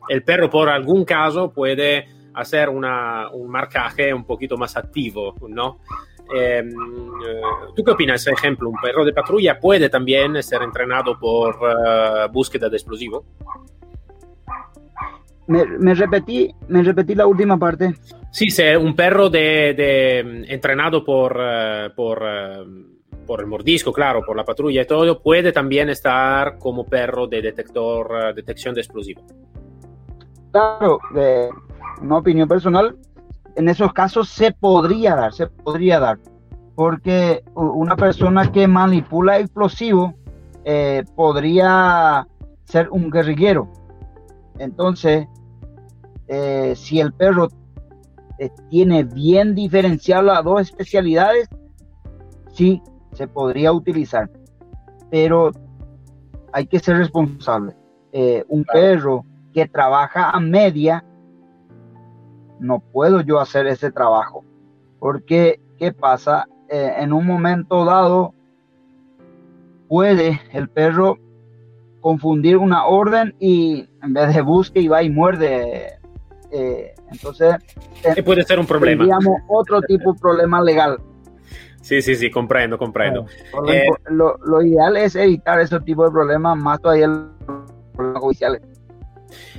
el 0.10 0.24
perro 0.24 0.50
por 0.50 0.70
algún 0.70 1.06
caso 1.06 1.52
puede 1.54 2.08
hacer 2.34 2.70
una, 2.70 3.30
un 3.32 3.50
marcaje 3.50 4.14
un 4.14 4.26
poquito 4.26 4.58
más 4.58 4.76
activo, 4.76 5.36
¿no? 5.48 5.80
Em, 6.34 6.70
eh, 6.70 7.42
¿Tú 7.76 7.84
qué 7.84 7.92
opinas? 7.92 8.24
Por 8.24 8.34
ejemplo, 8.34 8.70
un 8.70 8.80
perro 8.82 9.06
de 9.06 9.14
patrulla 9.14 9.60
puede 9.60 9.90
también 9.90 10.42
ser 10.42 10.62
entrenado 10.64 11.20
por 11.20 11.56
uh, 11.56 12.32
búsqueda 12.32 12.70
de 12.70 12.78
explosivo. 12.78 13.26
Me, 15.54 15.94
repetí, 15.94 16.54
me 16.68 16.82
repetí 16.82 17.14
la 17.14 17.28
última 17.28 17.58
parte. 17.58 17.94
Sí, 18.32 18.50
sí, 18.50 18.64
un 18.76 18.96
perro 18.96 19.30
de, 19.30 19.74
de 19.76 20.20
entrenado 20.48 21.04
por, 21.04 21.38
uh, 21.38 21.94
por, 21.96 22.24
uh, 22.24 23.26
por 23.28 23.42
el 23.42 23.48
mordisco, 23.48 23.94
claro, 23.94 24.22
por 24.26 24.36
la 24.36 24.44
patrulla 24.44 24.82
y 24.82 24.88
todo, 24.88 25.22
puede 25.22 25.52
también 25.52 25.90
estar 25.90 26.58
como 26.58 26.86
perro 26.86 27.28
de 27.28 27.42
detector, 27.42 28.34
detección 28.34 28.74
de 28.74 28.82
explosivo. 28.82 29.22
Claro, 30.52 31.00
una 32.02 32.18
opinión 32.18 32.48
personal, 32.48 32.96
en 33.56 33.70
esos 33.70 33.94
casos 33.94 34.30
se 34.30 34.52
podría 34.52 35.16
dar, 35.16 35.34
se 35.34 35.48
podría 35.48 36.00
dar, 36.00 36.18
porque 36.76 37.44
una 37.54 37.96
persona 37.96 38.52
que 38.52 38.68
manipula 38.68 39.40
explosivos 39.40 40.14
eh, 40.66 41.04
podría 41.16 42.28
ser 42.64 42.90
un 42.90 43.10
guerrillero. 43.10 43.72
Entonces, 44.60 45.28
eh, 46.28 46.74
si 46.76 47.00
el 47.00 47.14
perro 47.14 47.50
eh, 48.40 48.50
tiene 48.70 49.04
bien 49.04 49.56
diferenciadas 49.56 50.26
las 50.26 50.44
dos 50.44 50.62
especialidades, 50.62 51.50
sí, 52.54 52.82
se 53.14 53.28
podría 53.28 53.72
utilizar, 53.72 54.30
pero 55.10 55.52
hay 56.52 56.66
que 56.68 56.80
ser 56.80 56.98
responsable. 56.98 57.76
un 58.48 58.64
perro 58.64 59.26
que 59.54 59.68
trabaja 59.68 60.30
a 60.30 60.40
media 60.40 61.04
no 62.64 62.80
puedo 62.80 63.22
yo 63.22 63.40
hacer 63.40 63.68
ese 63.68 63.92
trabajo. 63.92 64.44
Porque, 65.00 65.60
¿qué 65.78 65.92
pasa? 65.92 66.48
Eh, 66.70 66.94
en 66.98 67.14
un 67.14 67.26
momento 67.26 67.86
dado, 67.86 68.34
puede 69.90 70.40
el 70.54 70.70
perro 70.70 71.18
confundir 72.00 72.58
una 72.58 72.86
orden 72.86 73.36
y 73.40 73.88
en 74.02 74.14
vez 74.14 74.34
de 74.34 74.42
busque 74.42 74.80
y 74.80 74.88
va 74.88 75.04
y 75.04 75.10
muerde. 75.10 76.00
Eh, 76.54 76.94
entonces, 77.12 77.56
puede 78.24 78.44
ser 78.44 78.60
un 78.60 78.68
problema. 78.68 79.04
Tendríamos 79.04 79.42
otro 79.50 79.82
tipo 79.82 80.14
de 80.14 80.20
problema 80.20 80.62
legal. 80.62 81.00
Sí, 81.82 82.02
sí, 82.02 82.16
sí, 82.16 82.30
comprendo, 82.30 82.78
comprendo. 82.78 83.26
Eh, 83.68 83.88
lo, 84.10 84.62
ideal 84.62 84.96
es 84.96 85.16
evitar 85.16 85.60
ese 85.60 85.80
tipo 85.82 86.06
de 86.06 86.12
problemas, 86.12 86.58
más 86.58 86.80
todavía 86.80 87.08
los 87.08 87.72
problemas 87.94 88.22
judiciales. 88.22 88.62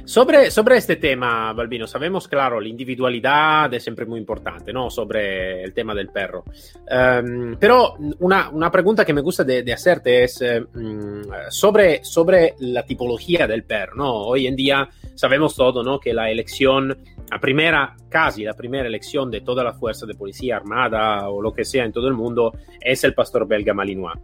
Sobre, 0.05 0.51
sobre 0.51 0.77
este 0.77 0.97
tema, 0.97 1.53
Balbino, 1.53 1.87
sabemos, 1.87 2.29
claro, 2.29 2.61
la 2.61 2.69
individualidad 2.69 3.73
es 3.75 3.83
siempre 3.83 4.07
muy 4.07 4.21
importante, 4.21 4.73
¿no? 4.73 4.89
Sobre 4.89 5.65
el 5.65 5.75
tema 5.75 5.95
del 5.95 6.11
perro. 6.11 6.45
Um, 6.91 7.57
pero 7.59 7.97
una, 8.21 8.51
una, 8.51 8.71
pregunta 8.71 9.05
que 9.05 9.15
me 9.15 9.23
gusta 9.23 9.45
de, 9.45 9.63
de 9.63 9.73
hacerte 9.73 10.25
es 10.25 10.43
um, 10.75 11.23
sobre, 11.49 12.05
sobre 12.05 12.55
la 12.61 12.85
tipología 12.85 13.47
del 13.47 13.65
perro, 13.65 13.97
¿no? 13.97 14.13
Hoy 14.13 14.47
en 14.47 14.57
día 14.57 14.89
sabemos 15.15 15.55
todo, 15.57 15.83
¿no? 15.83 15.99
Que 15.99 16.13
la 16.13 16.31
elección, 16.31 16.97
la 17.31 17.41
primera, 17.41 17.97
casi 18.09 18.45
la 18.45 18.55
primera 18.55 18.87
elección 18.87 19.31
de 19.31 19.41
toda 19.41 19.65
la 19.65 19.73
fuerza 19.73 20.07
de 20.07 20.15
policía 20.15 20.57
armada 20.57 21.29
o 21.29 21.41
lo 21.41 21.53
que 21.53 21.65
sea 21.65 21.85
en 21.85 21.93
todo 21.93 22.09
el 22.09 22.15
mundo 22.15 22.53
es 22.81 23.05
el 23.05 23.15
pastor 23.15 23.47
belga 23.47 23.75
Malinois. 23.75 24.19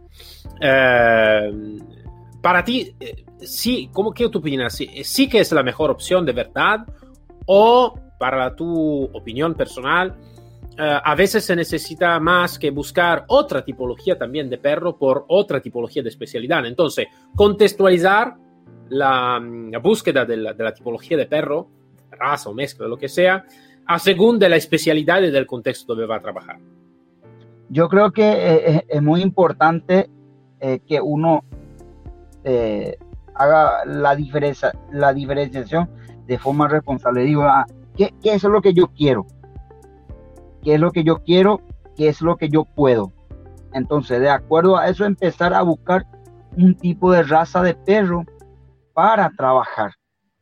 Uh, 0.61 2.01
para 2.41 2.63
ti, 2.63 2.95
eh, 2.99 3.23
sí, 3.39 3.89
¿cómo 3.93 4.13
tu 4.13 4.39
opinas? 4.39 4.75
¿Sí, 4.75 4.89
¿Sí, 5.03 5.29
que 5.29 5.39
es 5.39 5.51
la 5.51 5.63
mejor 5.63 5.91
opción 5.91 6.25
de 6.25 6.33
verdad? 6.33 6.79
¿O 7.45 7.93
para 8.17 8.55
tu 8.55 9.03
opinión 9.13 9.53
personal, 9.53 10.15
eh, 10.77 10.99
a 11.03 11.15
veces 11.15 11.45
se 11.45 11.55
necesita 11.55 12.19
más 12.19 12.57
que 12.57 12.71
buscar 12.71 13.25
otra 13.27 13.63
tipología 13.63 14.17
también 14.17 14.49
de 14.49 14.57
perro 14.57 14.97
por 14.97 15.25
otra 15.27 15.61
tipología 15.61 16.01
de 16.01 16.09
especialidad? 16.09 16.65
Entonces, 16.65 17.07
contextualizar 17.35 18.35
la, 18.91 19.41
búsqueda 19.81 20.25
de 20.25 20.37
la, 20.37 20.53
de 20.53 20.63
la, 20.63 20.73
tipología 20.73 21.17
de 21.17 21.25
perro, 21.25 21.67
raza 22.11 22.49
o 22.49 22.53
mezcla, 22.53 22.87
lo 22.87 22.97
que 22.97 23.09
sea, 23.09 23.45
a 23.85 23.99
según 23.99 24.37
de 24.37 24.49
la 24.49 24.55
especialidad 24.55 25.21
y 25.21 25.31
del 25.31 25.45
contexto 25.47 25.93
donde 25.93 26.07
va 26.07 26.17
a 26.17 26.21
trabajar. 26.21 26.57
Yo 27.69 27.87
creo 27.89 28.11
que 28.11 28.31
eh, 28.31 28.85
es 28.87 29.01
muy 29.01 29.21
importante 29.21 30.09
que 30.85 31.01
uno 31.01 31.43
eh, 32.43 32.97
haga 33.35 33.85
la, 33.85 34.15
diferencia, 34.15 34.71
la 34.91 35.13
diferenciación 35.13 35.89
de 36.27 36.37
forma 36.37 36.67
responsable. 36.67 37.23
Digo, 37.23 37.43
ah, 37.43 37.65
¿qué, 37.97 38.13
¿qué, 38.21 38.33
es 38.33 38.43
lo 38.43 38.61
que 38.61 38.73
yo 38.73 38.87
quiero? 38.87 39.25
¿Qué 40.63 40.75
es 40.75 40.79
lo 40.79 40.91
que 40.91 41.03
yo 41.03 41.23
quiero? 41.23 41.61
¿Qué 41.95 42.07
es 42.09 42.21
lo 42.21 42.37
que 42.37 42.49
yo 42.49 42.65
puedo? 42.65 43.11
Entonces, 43.73 44.19
de 44.19 44.29
acuerdo 44.29 44.77
a 44.77 44.87
eso, 44.87 45.05
empezar 45.05 45.53
a 45.53 45.61
buscar 45.61 46.05
un 46.57 46.75
tipo 46.75 47.11
de 47.11 47.23
raza 47.23 47.63
de 47.63 47.73
perro 47.73 48.25
para 48.93 49.29
trabajar. 49.29 49.91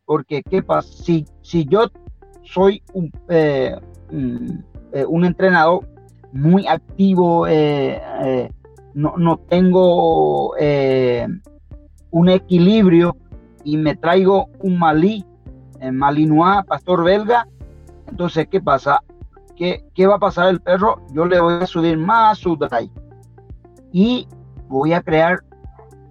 Porque, 0.05 0.41
¿qué 0.43 0.63
pasa? 0.63 0.89
Si, 1.03 1.25
si 1.41 1.65
yo 1.65 1.85
soy 2.43 2.81
un, 2.93 3.11
eh, 3.29 3.75
eh, 4.93 5.05
un 5.07 5.25
entrenador 5.25 5.87
muy 6.31 6.67
activo, 6.67 7.47
no, 8.93 9.17
no, 9.17 9.37
tengo 9.37 10.53
un 12.11 12.29
equilibrio 12.29 13.15
y 13.63 13.77
me 13.77 13.95
traigo 13.95 14.47
un 14.59 14.77
malí, 14.77 15.25
malinois, 15.91 16.65
pastor 16.67 17.03
belga, 17.03 17.47
entonces, 18.07 18.47
¿qué 18.49 18.59
pasa? 18.59 19.01
¿qué, 19.55 19.83
¿qué, 19.93 20.07
va 20.07 20.15
a 20.15 20.19
pasar 20.19 20.47
el 20.49 20.61
perro? 20.61 21.01
Yo 21.13 21.25
le 21.25 21.39
voy 21.39 21.61
a 21.61 21.67
subir 21.67 21.97
más 21.97 22.39
su 22.39 22.55
drive 22.55 22.89
y 23.91 24.27
voy 24.67 24.93
a 24.93 25.01
crear 25.01 25.39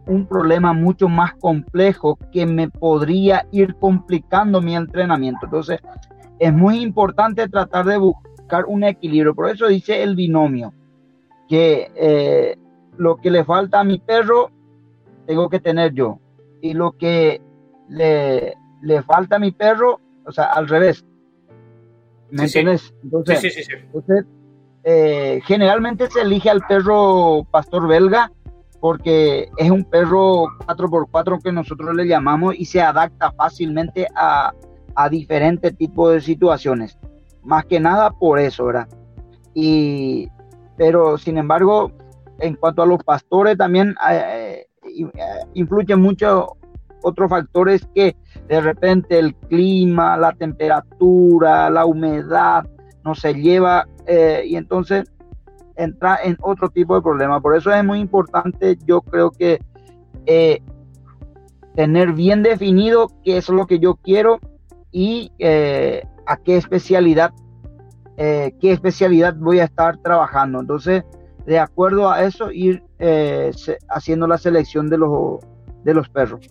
un 0.08 0.26
problema 0.26 0.72
mucho 0.72 1.08
más 1.08 1.34
complejo 1.34 2.18
que 2.32 2.46
me 2.46 2.68
podría 2.68 3.46
ir 3.52 3.76
complicando 3.76 4.60
mi 4.60 4.74
entrenamiento. 4.74 5.44
Entonces, 5.44 5.80
es 6.38 6.52
muy 6.52 6.80
importante 6.80 7.48
tratar 7.48 7.84
de 7.84 7.98
buscar 7.98 8.64
un 8.66 8.84
equilibrio. 8.84 9.34
Por 9.34 9.50
eso 9.50 9.68
dice 9.68 10.02
el 10.02 10.16
binomio, 10.16 10.72
que 11.48 11.90
eh, 11.94 12.56
lo 12.96 13.16
que 13.16 13.30
le 13.30 13.44
falta 13.44 13.80
a 13.80 13.84
mi 13.84 13.98
perro, 13.98 14.50
tengo 15.26 15.48
que 15.48 15.60
tener 15.60 15.92
yo. 15.92 16.18
Y 16.60 16.74
lo 16.74 16.92
que 16.92 17.40
le, 17.88 18.54
le 18.82 19.02
falta 19.02 19.36
a 19.36 19.38
mi 19.38 19.52
perro, 19.52 20.00
o 20.24 20.32
sea, 20.32 20.44
al 20.44 20.68
revés. 20.68 21.04
¿Me 22.30 22.44
entiendes? 22.44 22.94
Entonces, 23.02 23.40
sí, 23.40 23.50
sí, 23.50 23.62
entonces 23.72 24.26
eh, 24.84 25.40
generalmente 25.44 26.08
se 26.10 26.22
elige 26.22 26.50
al 26.50 26.62
perro 26.66 27.46
pastor 27.50 27.88
belga 27.88 28.32
porque 28.80 29.48
es 29.56 29.70
un 29.70 29.84
perro 29.84 30.46
4x4 30.66 31.42
que 31.42 31.52
nosotros 31.52 31.94
le 31.94 32.06
llamamos 32.06 32.54
y 32.56 32.64
se 32.64 32.80
adapta 32.80 33.32
fácilmente 33.32 34.06
a, 34.14 34.52
a 34.94 35.08
diferentes 35.08 35.76
tipos 35.76 36.12
de 36.12 36.20
situaciones. 36.20 36.98
Más 37.42 37.64
que 37.64 37.80
nada 37.80 38.10
por 38.10 38.38
eso, 38.38 38.66
¿verdad? 38.66 38.88
Y, 39.54 40.28
pero 40.76 41.18
sin 41.18 41.38
embargo, 41.38 41.92
en 42.38 42.54
cuanto 42.54 42.82
a 42.82 42.86
los 42.86 43.02
pastores 43.02 43.56
también 43.56 43.94
eh, 44.10 44.66
eh, 44.84 45.10
influyen 45.54 46.00
mucho 46.00 46.56
otros 47.02 47.30
factores 47.30 47.86
que 47.94 48.16
de 48.48 48.60
repente 48.60 49.18
el 49.18 49.34
clima, 49.34 50.16
la 50.16 50.32
temperatura, 50.32 51.70
la 51.70 51.86
humedad, 51.86 52.66
no 53.04 53.14
se 53.14 53.34
lleva 53.34 53.86
eh, 54.06 54.42
y 54.46 54.56
entonces 54.56 55.10
entra 55.78 56.18
en 56.22 56.36
otro 56.42 56.68
tipo 56.68 56.94
de 56.94 57.00
problema. 57.00 57.40
Por 57.40 57.56
eso 57.56 57.72
es 57.72 57.82
muy 57.82 58.00
importante, 58.00 58.76
yo 58.84 59.00
creo 59.00 59.30
que 59.30 59.58
tener 61.78 62.12
bien 62.12 62.42
definido 62.42 63.08
qué 63.24 63.36
es 63.36 63.48
lo 63.48 63.66
que 63.66 63.78
yo 63.78 63.94
quiero 63.94 64.40
y 64.90 65.30
eh, 65.38 66.02
a 66.26 66.36
qué 66.36 66.56
especialidad, 66.56 67.32
eh, 68.16 68.52
qué 68.60 68.72
especialidad 68.72 69.36
voy 69.36 69.60
a 69.60 69.64
estar 69.64 69.96
trabajando. 69.98 70.60
Entonces, 70.60 71.04
de 71.46 71.58
acuerdo 71.60 72.10
a 72.10 72.24
eso, 72.24 72.50
ir 72.50 72.82
eh, 72.98 73.52
haciendo 73.88 74.26
la 74.26 74.38
selección 74.38 74.88
de 74.88 74.98
los, 74.98 75.38
de 75.84 75.94
los 75.94 76.08
perros. 76.08 76.50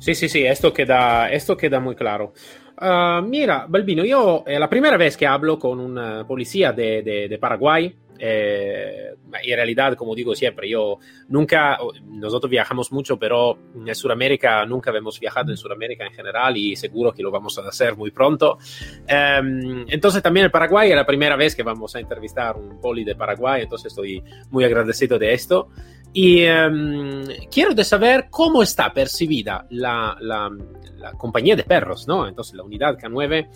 Sí, 0.00 0.16
sí, 0.16 0.28
sí, 0.28 0.44
esto 0.44 0.72
queda, 0.72 1.30
esto 1.30 1.56
queda 1.56 1.78
muy 1.78 1.94
claro. 1.94 2.32
Uh, 2.80 3.22
mira, 3.22 3.66
Balbino, 3.68 4.04
yo 4.04 4.44
la 4.46 4.68
primera 4.68 4.96
vez 4.96 5.16
que 5.16 5.26
hablo 5.26 5.58
con 5.58 5.78
un 5.78 6.26
policía 6.26 6.72
de, 6.72 7.02
de, 7.02 7.38
Paraguay, 7.38 7.94
eh, 8.18 9.14
en 9.42 9.56
realidad, 9.56 9.94
como 9.94 10.14
digo 10.14 10.34
siempre, 10.34 10.68
yo 10.68 10.98
nunca, 11.28 11.78
nosotros 12.04 12.50
viajamos 12.50 12.92
mucho, 12.92 13.18
pero 13.18 13.58
en 13.74 13.94
Sudamérica 13.94 14.64
nunca 14.66 14.90
hemos 14.96 15.18
viajado 15.18 15.50
en 15.50 15.56
Sudamérica 15.56 16.06
en 16.06 16.12
general 16.12 16.56
y 16.56 16.76
seguro 16.76 17.12
que 17.12 17.22
lo 17.22 17.30
vamos 17.30 17.58
a 17.58 17.68
hacer 17.68 17.96
muy 17.96 18.10
pronto. 18.10 18.58
Em, 19.06 19.84
entonces 19.88 20.22
también 20.22 20.44
el 20.44 20.50
Paraguay 20.50 20.90
es 20.90 20.96
la 20.96 21.06
primera 21.06 21.36
vez 21.36 21.56
que 21.56 21.62
vamos 21.62 21.96
a 21.96 22.00
entrevistar 22.00 22.56
un 22.56 22.80
poli 22.80 23.04
de 23.04 23.16
Paraguay, 23.16 23.62
entonces 23.62 23.92
estoy 23.92 24.22
muy 24.50 24.64
agradecido 24.64 25.18
de 25.18 25.32
esto. 25.32 25.68
Y 26.12 26.46
um, 26.46 27.24
quiero 27.50 27.74
de 27.74 27.84
saber 27.84 28.26
cómo 28.30 28.62
está 28.62 28.92
percibida 28.92 29.66
la, 29.70 30.16
la, 30.20 30.50
la, 30.98 31.12
compañía 31.12 31.56
de 31.56 31.64
perros, 31.64 32.06
¿no? 32.06 32.28
Entonces 32.28 32.54
la 32.54 32.62
unidad 32.62 32.98
K9 32.98 33.48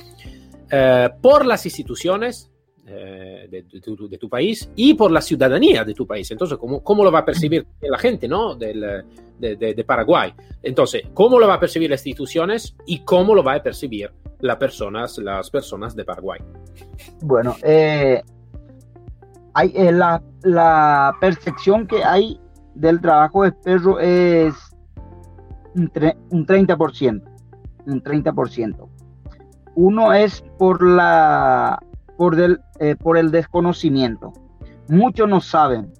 eh, 0.71 1.11
por 1.21 1.45
las 1.45 1.65
instituciones 1.67 2.51
eh, 2.89 3.49
de, 3.51 3.63
de, 3.63 3.81
tu, 3.81 4.09
de, 4.09 4.17
tu, 4.17 4.29
país 4.29 4.71
y 4.77 4.95
por 4.95 5.11
la 5.11 5.21
ciudadanía 5.21 5.85
de 5.85 5.93
tu 5.93 6.07
país. 6.07 6.31
Entonces, 6.31 6.57
¿cómo, 6.57 6.83
cómo 6.83 7.05
lo 7.05 7.11
va 7.11 7.21
a 7.21 7.25
percibir 7.25 7.67
la 7.81 7.99
gente 7.99 8.29
¿no? 8.29 8.55
Del, 8.55 9.05
de, 9.39 9.57
de, 9.57 9.85
Paraguay? 9.85 10.33
Entonces, 10.63 11.03
¿cómo 11.13 11.39
lo 11.39 11.49
va 11.49 11.55
a 11.55 11.61
percibir 11.61 11.91
las 11.91 12.07
instituciones 12.07 12.77
y 12.87 13.01
cómo 13.01 13.35
lo 13.35 13.43
va 13.43 13.55
a 13.55 13.63
percibir 13.63 14.13
las 14.39 14.57
personas, 14.57 15.19
las 15.19 15.51
personas 15.51 15.97
de 15.97 16.05
Paraguay? 16.05 16.41
Bueno, 17.23 17.57
eh, 17.65 18.23
hay, 19.55 19.73
eh, 19.75 19.91
la, 19.91 20.23
la, 20.43 21.13
percepción 21.21 21.87
que 21.89 22.05
hay 22.05 22.39
del 22.77 23.01
trabajo 23.01 23.43
de 23.45 23.53
perro 23.53 23.99
es 23.99 24.55
un, 25.75 25.91
un 26.31 26.47
30%. 26.47 27.23
Un 27.87 28.03
30%. 28.03 28.89
Uno 29.75 30.13
es 30.13 30.43
por 30.59 30.83
la 30.83 31.79
por, 32.17 32.37
del, 32.37 32.61
eh, 32.79 32.97
por 32.97 33.19
el 33.19 33.31
desconocimiento. 33.31 34.33
Muchos 34.89 35.29
no 35.29 35.41
saben. 35.41 35.93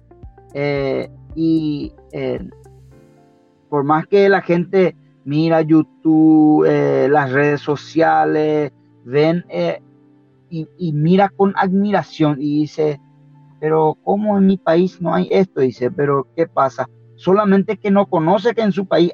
Eh, 0.53 1.09
y 1.35 1.93
eh, 2.11 2.47
por 3.69 3.83
más 3.83 4.07
que 4.07 4.27
la 4.29 4.41
gente 4.41 4.95
mira 5.25 5.61
YouTube, 5.61 6.65
las 6.65 7.31
redes 7.31 7.61
sociales, 7.61 8.71
ven 9.03 9.45
y, 10.49 10.67
y, 10.77 10.93
mira 10.93 11.29
con 11.29 11.53
admiración 11.57 12.37
y 12.39 12.61
dice, 12.61 13.01
pero 13.59 13.97
¿cómo 14.03 14.37
en 14.37 14.45
mi 14.45 14.57
país 14.57 15.01
no 15.01 15.13
hay 15.13 15.27
esto? 15.31 15.61
Dice, 15.61 15.91
pero 15.91 16.27
¿qué 16.35 16.47
pasa? 16.47 16.89
Solamente 17.15 17.77
que 17.77 17.91
no 17.91 18.05
conoce 18.05 18.53
que 18.53 18.61
en 18.61 18.71
su 18.71 18.85
país 18.85 19.11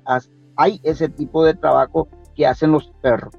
hay 0.56 0.80
ese 0.84 1.10
tipo 1.10 1.44
de 1.46 1.54
trabajo 1.54 2.08
que 2.36 2.46
hacen 2.46 2.72
los 2.72 2.92
perros. 3.02 3.34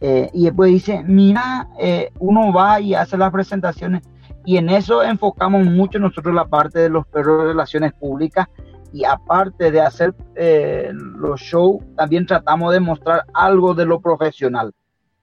Eh, 0.00 0.30
y 0.32 0.44
después 0.44 0.70
dice, 0.70 1.04
mira, 1.06 1.68
eh, 1.78 2.10
uno 2.18 2.52
va 2.52 2.80
y 2.80 2.94
hace 2.94 3.16
las 3.16 3.30
presentaciones 3.30 4.02
y 4.44 4.56
en 4.56 4.68
eso 4.68 5.02
enfocamos 5.02 5.64
mucho 5.66 5.98
nosotros 5.98 6.34
la 6.34 6.46
parte 6.46 6.80
de 6.80 6.88
los 6.88 7.06
perros 7.06 7.42
de 7.42 7.48
relaciones 7.48 7.92
públicas 7.92 8.48
y 8.92 9.04
aparte 9.04 9.70
de 9.70 9.80
hacer 9.80 10.14
eh, 10.34 10.90
los 10.92 11.40
shows, 11.40 11.82
también 11.96 12.26
tratamos 12.26 12.72
de 12.72 12.80
mostrar 12.80 13.24
algo 13.32 13.74
de 13.74 13.86
lo 13.86 14.00
profesional, 14.00 14.72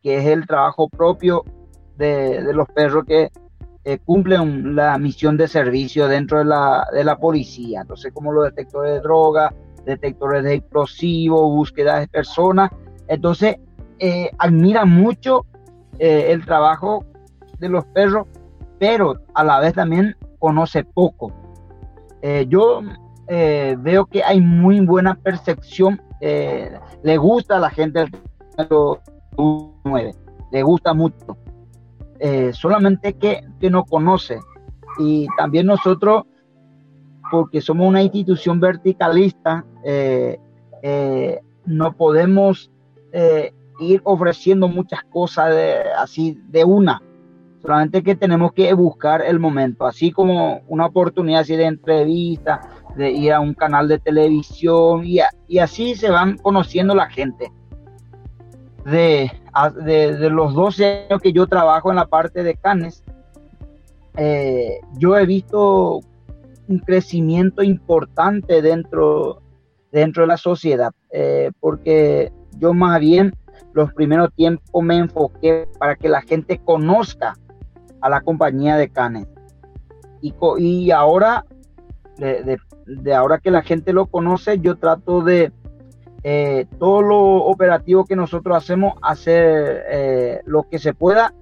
que 0.01 0.17
es 0.17 0.25
el 0.25 0.47
trabajo 0.47 0.89
propio 0.89 1.43
de, 1.97 2.41
de 2.41 2.53
los 2.53 2.67
perros 2.69 3.03
que 3.05 3.29
cumplen 3.97 4.75
la 4.75 4.97
misión 4.99 5.37
de 5.37 5.47
servicio 5.47 6.07
dentro 6.07 6.37
de 6.37 6.45
la, 6.45 6.85
de 6.93 7.03
la 7.03 7.17
policía. 7.17 7.81
Entonces, 7.81 8.13
como 8.13 8.31
los 8.31 8.45
detectores 8.45 8.93
de 8.93 8.99
droga, 8.99 9.51
detectores 9.85 10.43
de 10.43 10.55
explosivos, 10.55 11.41
búsqueda 11.41 11.99
de 11.99 12.07
personas. 12.07 12.71
Entonces, 13.07 13.57
eh, 13.99 14.31
admira 14.37 14.85
mucho 14.85 15.45
eh, 15.97 16.31
el 16.31 16.45
trabajo 16.45 17.05
de 17.59 17.69
los 17.69 17.85
perros, 17.85 18.27
pero 18.77 19.19
a 19.33 19.43
la 19.43 19.59
vez 19.59 19.73
también 19.73 20.15
conoce 20.39 20.83
poco. 20.83 21.31
Eh, 22.21 22.45
yo 22.47 22.81
veo 23.27 24.07
que 24.07 24.23
hay 24.23 24.41
muy 24.41 24.79
buena 24.79 25.13
percepción, 25.13 26.01
le 26.19 27.17
gusta 27.17 27.57
a 27.57 27.59
la 27.59 27.69
gente 27.69 28.01
el 28.01 28.11
9, 29.83 30.15
le 30.51 30.63
gusta 30.63 30.95
mucho, 30.95 31.37
solamente 32.53 33.13
que, 33.13 33.41
que 33.59 33.69
no 33.69 33.85
conoce. 33.85 34.39
Y 34.97 35.27
también 35.37 35.65
nosotros, 35.67 36.23
porque 37.31 37.61
somos 37.61 37.87
una 37.87 38.01
institución 38.03 38.59
verticalista, 38.59 39.65
no 41.65 41.95
podemos 41.95 42.71
ir 43.79 44.01
ofreciendo 44.03 44.67
muchas 44.67 45.03
cosas 45.05 45.55
así 45.97 46.37
de 46.49 46.63
una. 46.63 47.01
Solamente 47.61 48.03
que 48.03 48.15
tenemos 48.15 48.53
que 48.53 48.73
buscar 48.73 49.21
el 49.21 49.37
momento, 49.37 49.85
así 49.85 50.11
como 50.11 50.61
una 50.67 50.85
oportunidad 50.85 51.41
así 51.41 51.57
de 51.57 51.65
entrevista, 51.65 52.61
de 52.95 53.11
ir 53.11 53.33
a 53.33 53.41
un 53.41 53.53
canal 53.53 53.87
de 53.87 53.99
televisión 53.99 55.03
y 55.05 55.59
así 55.59 55.95
se 55.95 56.09
van 56.09 56.37
conociendo 56.37 56.95
la 56.95 57.09
gente. 57.09 57.51
De, 58.85 59.31
de, 59.83 60.29
los 60.29 60.53
12 60.53 61.07
años 61.09 61.21
que 61.21 61.33
yo 61.33 61.47
trabajo 61.47 61.89
en 61.89 61.97
la 61.97 62.07
parte 62.07 62.43
de 62.43 62.55
Canes, 62.55 63.03
eh, 64.15 64.79
yo 64.97 65.17
he 65.17 65.25
visto 65.25 66.01
un 66.67 66.79
crecimiento 66.79 67.63
importante 67.63 68.61
dentro, 68.61 69.41
dentro 69.91 70.23
de 70.23 70.27
la 70.27 70.37
sociedad, 70.37 70.91
eh, 71.11 71.51
porque 71.59 72.31
yo 72.57 72.73
más 72.73 72.99
bien 72.99 73.33
los 73.73 73.93
primeros 73.93 74.33
tiempos 74.33 74.83
me 74.83 74.97
enfoqué 74.97 75.67
para 75.77 75.95
que 75.95 76.09
la 76.09 76.21
gente 76.21 76.59
conozca 76.59 77.37
a 78.01 78.09
la 78.09 78.21
compañía 78.21 78.77
de 78.77 78.89
Canes. 78.89 79.27
Y, 80.21 80.33
y 80.57 80.91
ahora, 80.91 81.45
de, 82.17 83.13
ahora 83.13 83.39
que 83.39 83.51
la 83.51 83.61
gente 83.61 83.93
lo 83.93 84.07
conoce, 84.07 84.59
yo 84.59 84.77
trato 84.77 85.21
de 85.21 85.51
eh, 86.23 86.65
todo 86.77 87.01
lo 87.01 87.17
operativo 87.17 88.05
que 88.05 88.15
nosotros 88.15 88.57
hacemos, 88.57 88.95
hacer 89.01 89.83
eh, 89.89 90.41
lo 90.45 90.63
que 90.63 90.77
se 90.79 90.93
pueda, 90.93 91.33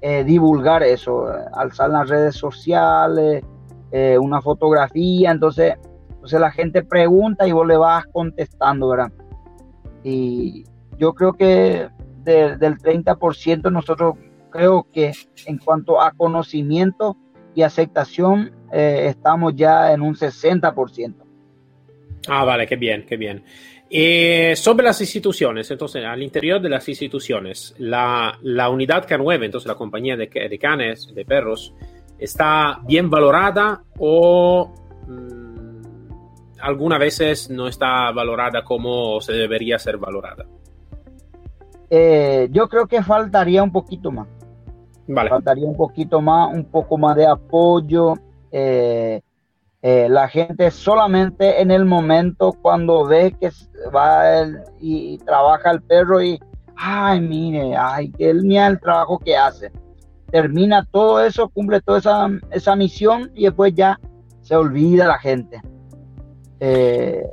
eh, 0.00 0.24
divulgar 0.24 0.82
eso, 0.82 1.26
alzar 1.52 1.90
las 1.90 2.08
redes 2.08 2.36
sociales, 2.36 3.44
una 4.20 4.40
fotografía, 4.40 5.30
entonces, 5.30 5.74
entonces 6.08 6.40
la 6.40 6.50
gente 6.50 6.82
pregunta 6.82 7.46
y 7.46 7.52
vos 7.52 7.66
le 7.66 7.76
vas 7.76 8.06
contestando, 8.06 8.88
¿verdad? 8.88 9.12
Y, 10.02 10.64
yo 10.98 11.12
creo 11.14 11.34
que 11.34 11.88
del 12.24 12.78
30% 12.78 13.70
nosotros 13.70 14.14
creo 14.50 14.86
que 14.92 15.12
en 15.46 15.58
cuanto 15.58 16.00
a 16.00 16.12
conocimiento 16.12 17.16
y 17.54 17.62
aceptación, 17.62 18.52
estamos 18.70 19.54
ya 19.56 19.92
en 19.92 20.00
un 20.00 20.14
60%. 20.14 21.14
Ah, 22.28 22.44
vale, 22.44 22.66
qué 22.66 22.76
bien, 22.76 23.04
qué 23.06 23.16
bien. 23.16 23.42
Eh, 23.94 24.56
sobre 24.56 24.86
las 24.86 24.98
instituciones, 25.02 25.70
entonces, 25.70 26.02
al 26.02 26.22
interior 26.22 26.62
de 26.62 26.70
las 26.70 26.88
instituciones, 26.88 27.74
la, 27.76 28.38
la 28.40 28.70
unidad 28.70 29.06
K9, 29.06 29.44
entonces 29.44 29.68
la 29.68 29.74
compañía 29.74 30.16
de, 30.16 30.28
de, 30.28 30.58
canes, 30.58 31.14
de 31.14 31.26
perros, 31.26 31.74
¿está 32.18 32.80
bien 32.86 33.10
valorada 33.10 33.82
o 33.98 34.72
mmm, 35.06 35.82
algunas 36.62 36.98
veces 37.00 37.50
no 37.50 37.68
está 37.68 38.10
valorada 38.12 38.64
como 38.64 39.20
se 39.20 39.34
debería 39.34 39.78
ser 39.78 39.98
valorada? 39.98 40.46
Eh, 41.90 42.48
yo 42.50 42.70
creo 42.70 42.86
que 42.86 43.02
faltaría 43.02 43.62
un 43.62 43.72
poquito 43.72 44.10
más. 44.10 44.26
Vale. 45.06 45.28
Faltaría 45.28 45.66
un 45.66 45.76
poquito 45.76 46.22
más, 46.22 46.54
un 46.54 46.64
poco 46.64 46.96
más 46.96 47.14
de 47.14 47.26
apoyo. 47.26 48.14
Eh, 48.50 49.20
eh, 49.84 50.06
la 50.08 50.28
gente 50.28 50.70
solamente 50.70 51.60
en 51.60 51.72
el 51.72 51.84
momento 51.84 52.52
cuando 52.62 53.04
ve 53.04 53.34
que 53.40 53.50
va 53.94 54.46
y, 54.80 55.18
trabaja 55.18 55.72
el 55.72 55.82
perro 55.82 56.22
y, 56.22 56.40
ay, 56.76 57.20
mire, 57.20 57.76
ay, 57.76 58.12
que 58.12 58.30
él 58.30 58.44
mira 58.44 58.68
el 58.68 58.80
trabajo 58.80 59.18
que 59.18 59.36
hace. 59.36 59.72
Termina 60.30 60.86
todo 60.92 61.20
eso, 61.20 61.48
cumple 61.48 61.80
toda 61.80 61.98
esa, 61.98 62.30
esa 62.52 62.76
misión 62.76 63.32
y 63.34 63.44
después 63.44 63.74
ya 63.74 63.98
se 64.42 64.54
olvida 64.54 65.08
la 65.08 65.18
gente. 65.18 65.60
Eh, 66.60 67.26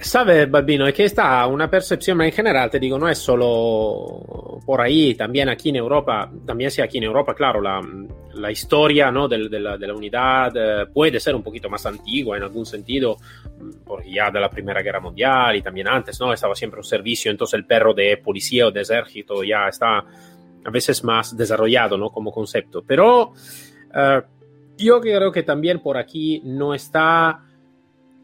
Sabe, 0.00 0.46
Balbino, 0.46 0.86
es 0.86 0.94
que 0.94 1.04
está 1.04 1.46
una 1.46 1.70
percepción, 1.70 2.20
en 2.20 2.32
general, 2.32 2.70
te 2.70 2.78
digo, 2.78 2.98
no 2.98 3.08
es 3.08 3.18
solo 3.18 4.60
por 4.64 4.80
ahí, 4.80 5.14
también 5.14 5.48
aquí 5.48 5.70
en 5.70 5.76
Europa, 5.76 6.30
también 6.44 6.70
sea 6.70 6.84
aquí 6.84 6.98
en 6.98 7.04
Europa, 7.04 7.34
claro, 7.34 7.60
la, 7.60 8.50
historia 8.50 9.10
¿no? 9.10 9.28
de, 9.28 9.38
la, 9.38 9.94
unidad 9.94 10.52
eh, 10.54 10.86
puede 10.92 11.18
ser 11.18 11.34
un 11.34 11.42
poquito 11.42 11.70
más 11.70 11.86
antigua 11.86 12.36
en 12.36 12.42
algún 12.42 12.66
sentido, 12.66 13.16
porque 13.84 14.12
ya 14.12 14.30
de 14.30 14.40
la 14.40 14.50
Primera 14.50 14.82
Guerra 14.82 15.00
Mundial 15.00 15.56
y 15.56 15.62
también 15.62 15.88
antes, 15.88 16.20
¿no? 16.20 16.32
Estaba 16.32 16.54
siempre 16.54 16.78
un 16.78 16.84
servicio, 16.84 17.30
entonces 17.30 17.54
el 17.54 17.66
perro 17.66 17.94
de 17.94 18.18
policía 18.18 18.66
o 18.66 18.70
de 18.70 18.82
ejército 18.82 19.42
ya 19.42 19.68
está 19.68 19.98
a 19.98 20.70
veces 20.70 21.02
más 21.04 21.36
desarrollado, 21.36 21.96
¿no? 21.96 22.10
Como 22.10 22.30
concepto. 22.30 22.84
Pero 22.86 23.30
uh, 23.30 24.20
yo 24.76 25.00
creo 25.00 25.32
que 25.32 25.42
también 25.42 25.80
por 25.80 25.96
aquí 25.96 26.42
no 26.44 26.74
está 26.74 27.45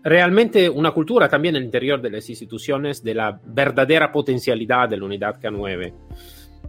realmente 0.03 0.69
una 0.69 0.91
cultura 0.91 1.29
también 1.29 1.57
el 1.57 1.65
interior 1.65 2.01
de 2.01 2.11
las 2.11 2.29
instituciones 2.29 3.03
de 3.03 3.15
la 3.15 3.41
verdadera 3.45 4.11
potencialidad 4.11 4.89
de 4.89 4.97
la 4.97 5.05
unidad 5.05 5.41
K9. 5.41 5.93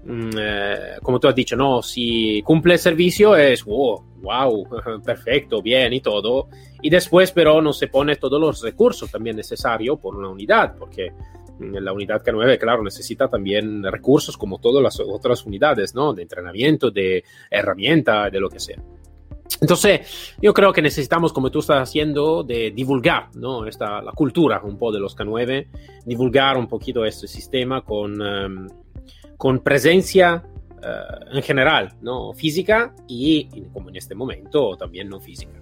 Mm, 0.05 0.29
eh, 0.37 0.77
como 1.01 1.19
tú 1.19 1.27
has 1.27 1.35
dicho, 1.35 1.55
no, 1.55 1.81
si 1.81 2.41
cumple 2.41 2.73
el 2.73 2.79
servicio 2.79 3.35
es 3.35 3.63
wow, 3.63 4.03
wow, 4.21 4.67
perfecto, 5.05 5.61
bien 5.61 5.93
y 5.93 6.01
todo. 6.01 6.49
Y 6.81 6.89
después, 6.89 7.31
pero 7.31 7.61
no 7.61 7.73
se 7.73 7.87
pone 7.87 8.17
todos 8.17 8.39
los 8.39 8.61
recursos 8.61 9.09
también 9.09 9.35
necesarios 9.35 9.99
por 9.99 10.15
una 10.15 10.29
unidad, 10.29 10.75
porque 10.77 11.11
la 11.59 11.93
unidad 11.93 12.23
K9, 12.23 12.57
claro, 12.57 12.83
necesita 12.83 13.29
también 13.29 13.83
recursos 13.83 14.37
como 14.37 14.59
todas 14.59 14.83
las 14.83 14.99
otras 14.99 15.45
unidades, 15.45 15.93
¿no? 15.95 16.13
De 16.13 16.23
entrenamiento, 16.23 16.91
de 16.91 17.23
herramienta, 17.49 18.29
de 18.29 18.39
lo 18.39 18.49
que 18.49 18.59
sea. 18.59 18.81
Entonces, 19.61 20.35
yo 20.41 20.53
creo 20.53 20.73
que 20.73 20.81
necesitamos, 20.81 21.31
como 21.31 21.51
tú 21.51 21.59
estás 21.59 21.89
haciendo, 21.89 22.43
de 22.43 22.71
divulgar 22.71 23.29
¿no? 23.35 23.65
Esta, 23.65 24.01
la 24.01 24.11
cultura 24.11 24.61
un 24.63 24.77
poco 24.77 24.93
de 24.93 24.99
los 24.99 25.15
K9, 25.15 25.67
divulgar 26.05 26.57
un 26.57 26.67
poquito 26.67 27.05
este 27.05 27.27
sistema 27.27 27.81
con, 27.81 28.21
um, 28.21 28.67
con 29.37 29.59
presencia 29.59 30.43
uh, 30.43 31.35
en 31.37 31.43
general, 31.43 31.93
¿no? 32.01 32.33
física 32.33 32.93
y, 33.07 33.47
como 33.71 33.89
en 33.89 33.97
este 33.97 34.15
momento, 34.15 34.75
también 34.77 35.09
no 35.09 35.19
física. 35.19 35.61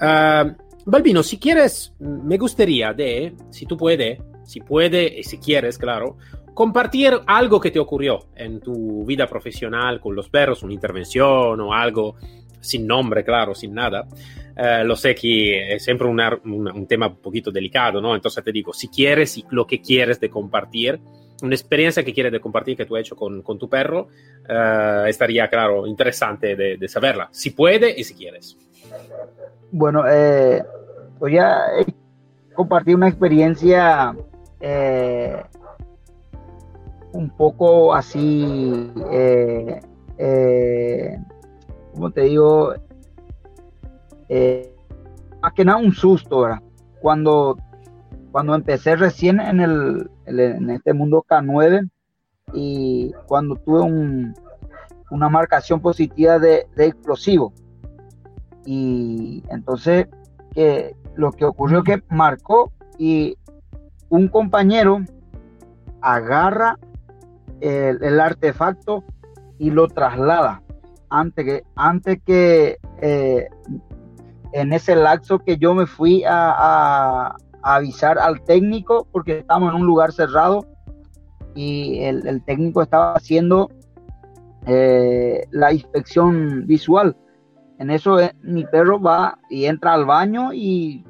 Uh, 0.00 0.52
Balbino, 0.84 1.22
si 1.22 1.38
quieres, 1.38 1.94
me 1.98 2.38
gustaría 2.38 2.92
de, 2.92 3.34
si 3.50 3.66
tú 3.66 3.76
puedes, 3.76 4.20
si 4.44 4.60
puedes 4.60 5.18
y 5.18 5.22
si 5.22 5.38
quieres, 5.38 5.76
claro, 5.76 6.16
compartir 6.54 7.12
algo 7.26 7.60
que 7.60 7.70
te 7.70 7.78
ocurrió 7.78 8.30
en 8.34 8.58
tu 8.60 9.04
vida 9.04 9.26
profesional 9.26 10.00
con 10.00 10.16
los 10.16 10.28
perros, 10.28 10.62
una 10.62 10.72
intervención 10.72 11.60
o 11.60 11.72
algo 11.74 12.16
sin 12.60 12.86
nombre, 12.86 13.24
claro, 13.24 13.54
sin 13.54 13.74
nada. 13.74 14.06
Eh, 14.56 14.82
lo 14.84 14.96
sé 14.96 15.14
que 15.14 15.74
es 15.74 15.84
siempre 15.84 16.08
un 16.08 16.86
tema 16.88 17.06
un 17.06 17.16
poquito 17.16 17.50
delicado, 17.50 18.00
¿no? 18.00 18.14
Entonces 18.14 18.42
te 18.42 18.52
digo, 18.52 18.72
si 18.72 18.88
quieres 18.88 19.42
lo 19.50 19.66
que 19.66 19.80
quieres 19.80 20.18
de 20.20 20.28
compartir, 20.28 20.98
una 21.42 21.54
experiencia 21.54 22.04
que 22.04 22.12
quieres 22.12 22.32
de 22.32 22.40
compartir 22.40 22.76
que 22.76 22.84
tú 22.84 22.96
has 22.96 23.02
hecho 23.02 23.14
con, 23.14 23.42
tu 23.42 23.68
perro, 23.68 24.08
eh, 24.48 25.04
estaría, 25.06 25.48
claro, 25.48 25.86
interesante 25.86 26.56
de, 26.56 26.76
de, 26.76 26.88
saberla, 26.88 27.28
si 27.30 27.50
puede 27.50 27.94
y 27.96 28.02
si 28.02 28.14
quieres. 28.14 28.56
Bueno, 29.70 30.04
eh, 30.08 30.62
voy 31.18 31.38
a 31.38 31.60
compartir 32.54 32.96
una 32.96 33.08
experiencia 33.08 34.16
eh, 34.60 35.40
un 37.12 37.30
poco 37.30 37.94
así 37.94 38.92
eh, 39.12 39.80
eh, 40.18 41.18
como 41.98 42.12
te 42.12 42.20
digo, 42.22 42.74
eh, 44.28 44.72
más 45.42 45.52
que 45.52 45.64
nada 45.64 45.78
un 45.78 45.92
susto, 45.92 46.42
¿verdad? 46.42 46.62
Cuando, 47.00 47.56
cuando 48.30 48.54
empecé 48.54 48.94
recién 48.94 49.40
en, 49.40 49.58
el, 49.58 50.08
en 50.26 50.70
este 50.70 50.92
mundo 50.92 51.26
K9 51.28 51.90
y 52.52 53.12
cuando 53.26 53.56
tuve 53.56 53.80
un, 53.80 54.32
una 55.10 55.28
marcación 55.28 55.80
positiva 55.80 56.38
de, 56.38 56.68
explosivo. 56.76 57.52
Y 58.64 59.42
entonces 59.50 60.06
que 60.54 60.94
lo 61.16 61.32
que 61.32 61.46
ocurrió 61.46 61.82
que 61.82 62.00
marcó 62.10 62.70
y 62.96 63.36
un 64.08 64.28
compañero 64.28 65.00
agarra 66.00 66.78
el 67.60 68.20
artefacto 68.20 69.02
y 69.58 69.72
lo 69.72 69.88
traslada 69.88 70.62
antes 71.10 71.44
que, 71.44 71.64
antes 71.76 72.18
que 72.24 72.78
eh, 73.00 73.48
en 74.52 74.72
ese 74.72 74.96
lapso 74.96 75.38
que 75.38 75.56
yo 75.56 75.74
me 75.74 75.86
fui 75.86 76.24
a, 76.26 77.36
avisar 77.60 78.18
al 78.18 78.42
técnico, 78.44 79.06
porque 79.10 79.38
estamos 79.38 79.70
en 79.70 79.80
un 79.80 79.86
lugar 79.86 80.12
cerrado 80.12 80.64
y 81.54 82.04
el, 82.04 82.42
técnico 82.44 82.82
estaba 82.82 83.14
haciendo 83.14 83.68
eh, 84.66 85.44
la 85.50 85.72
inspección 85.72 86.66
visual. 86.66 87.16
En 87.78 87.90
eso 87.90 88.20
eh, 88.20 88.32
mi 88.42 88.64
perro 88.64 89.00
va 89.00 89.38
y 89.50 89.64
entra 89.66 89.92
al 89.92 90.06
baño 90.06 90.52
y 90.52 91.04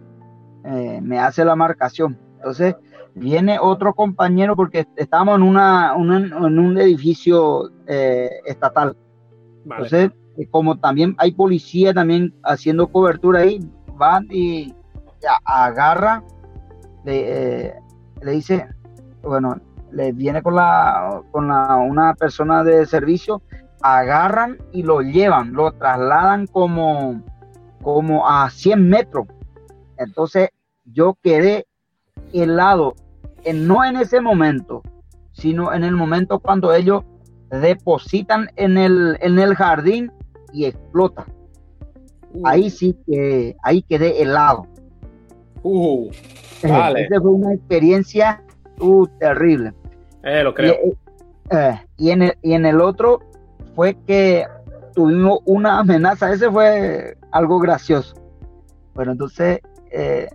me 1.01 1.19
hace 1.19 1.45
la 1.45 1.57
marcación. 1.57 2.19
Entonces 2.37 2.77
viene 3.15 3.59
otro 3.61 3.95
compañero 3.95 4.55
porque 4.55 4.87
estamos 4.97 5.37
en, 5.37 5.43
un 5.45 6.79
edificio 6.79 7.71
estatal. 7.87 8.97
Entonces, 9.71 10.11
eh, 10.37 10.47
como 10.51 10.79
también 10.79 11.15
hay 11.19 11.33
policía 11.33 11.93
también 11.93 12.35
haciendo 12.45 12.89
cobertura 12.89 13.41
ahí, 13.41 13.61
van 13.97 14.27
y 14.31 14.75
agarra, 15.45 16.23
le, 17.05 17.67
eh, 17.67 17.75
le 18.23 18.31
dice, 18.33 18.67
bueno, 19.23 19.61
le 19.93 20.13
viene 20.13 20.43
con 20.43 20.55
la 20.55 21.23
con 21.31 21.51
una 21.51 22.15
persona 22.15 22.63
de 22.63 22.87
servicio, 22.87 23.43
agarran 23.83 24.59
y 24.73 24.83
lo 24.83 25.01
llevan, 25.01 25.53
lo 25.53 25.73
trasladan 25.73 26.47
como, 26.47 27.23
como 27.83 28.29
a 28.29 28.51
100 28.51 28.89
metros. 28.89 29.27
Entonces 29.97 30.51
yo 30.85 31.17
quedé 31.23 31.67
helado, 32.33 32.95
no 33.55 33.85
en 33.85 33.97
ese 33.97 34.21
momento, 34.21 34.83
sino 35.33 35.73
en 35.73 35.85
el 35.85 35.95
momento 35.95 36.39
cuando 36.39 36.73
ellos 36.73 37.05
depositan 37.51 38.49
en 38.57 38.79
el, 38.79 39.17
en 39.21 39.39
el 39.39 39.55
jardín 39.55 40.13
y 40.53 40.67
explota. 40.67 41.27
Uh. 42.33 42.47
Ahí 42.47 42.71
sí 42.71 42.97
que, 43.07 43.57
ahí 43.63 43.83
quedé 43.83 44.23
helado. 44.23 44.67
Uh, 45.63 46.11
vale. 46.63 47.05
Esa 47.05 47.21
fue 47.21 47.31
una 47.31 47.55
experiencia 47.55 48.43
uh, 48.81 49.07
terrible. 49.19 49.73
Eh, 50.25 50.43
lo 50.43 50.55
creo. 50.55 50.75
Y, 50.85 51.57
eh, 51.57 51.81
y, 51.97 52.11
en 52.11 52.23
el, 52.23 52.39
y 52.43 52.53
en 52.53 52.67
el 52.67 52.81
otro 52.81 53.21
fue 53.75 53.97
que 54.07 54.45
tuvimos 54.95 55.39
una 55.45 55.79
amenaza, 55.79 56.33
ese 56.33 56.51
fue 56.51 57.17
algo 57.31 57.61
gracioso. 57.61 58.17
Bueno, 58.95 59.13
entonces 59.13 59.61
eh, 59.93 60.29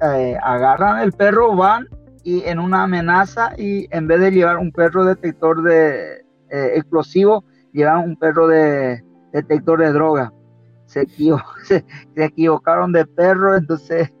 eh, 0.00 0.38
agarran 0.40 1.00
el 1.00 1.12
perro, 1.12 1.56
van 1.56 1.88
y 2.26 2.42
en 2.44 2.58
una 2.58 2.82
amenaza 2.82 3.52
y 3.56 3.86
en 3.92 4.08
vez 4.08 4.18
de 4.18 4.32
llevar 4.32 4.56
un 4.56 4.72
perro 4.72 5.04
detector 5.04 5.62
de 5.62 6.24
eh, 6.50 6.72
explosivo, 6.74 7.44
llevan 7.72 8.00
un 8.00 8.16
perro 8.16 8.48
de 8.48 9.00
detector 9.32 9.78
de 9.78 9.92
droga. 9.92 10.32
Se, 10.86 11.02
equivo 11.02 11.40
se, 11.62 11.84
se, 12.16 12.24
equivocaron 12.24 12.90
de 12.90 13.06
perro, 13.06 13.56
entonces 13.56 14.12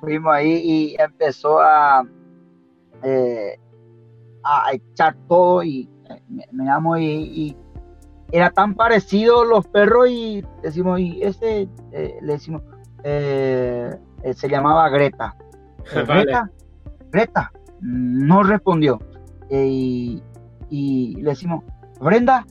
fuimos 0.00 0.32
ahí 0.32 0.62
y 0.64 0.96
empezó 0.98 1.60
a, 1.60 2.02
eh, 3.02 3.60
a 4.42 4.72
echar 4.72 5.14
todo 5.28 5.62
y 5.62 5.90
miramos 6.52 7.00
y, 7.00 7.54
era 8.32 8.50
tan 8.50 8.76
parecido 8.76 9.44
los 9.44 9.66
perros 9.66 10.08
y 10.08 10.42
decimos, 10.62 11.00
y 11.00 11.20
ese, 11.20 11.68
eh, 11.92 12.18
le 12.22 12.32
decimos, 12.32 12.62
eh, 13.02 13.94
se 14.32 14.48
llamaba 14.48 14.88
Greta. 14.88 15.34
Greta, 16.06 16.48
Greta, 17.10 17.52
no 17.80 18.42
respondió. 18.42 19.00
y, 19.50 20.22
y 20.70 21.16
le 21.16 21.30
decimos, 21.30 21.64
Brenda, 22.00 22.46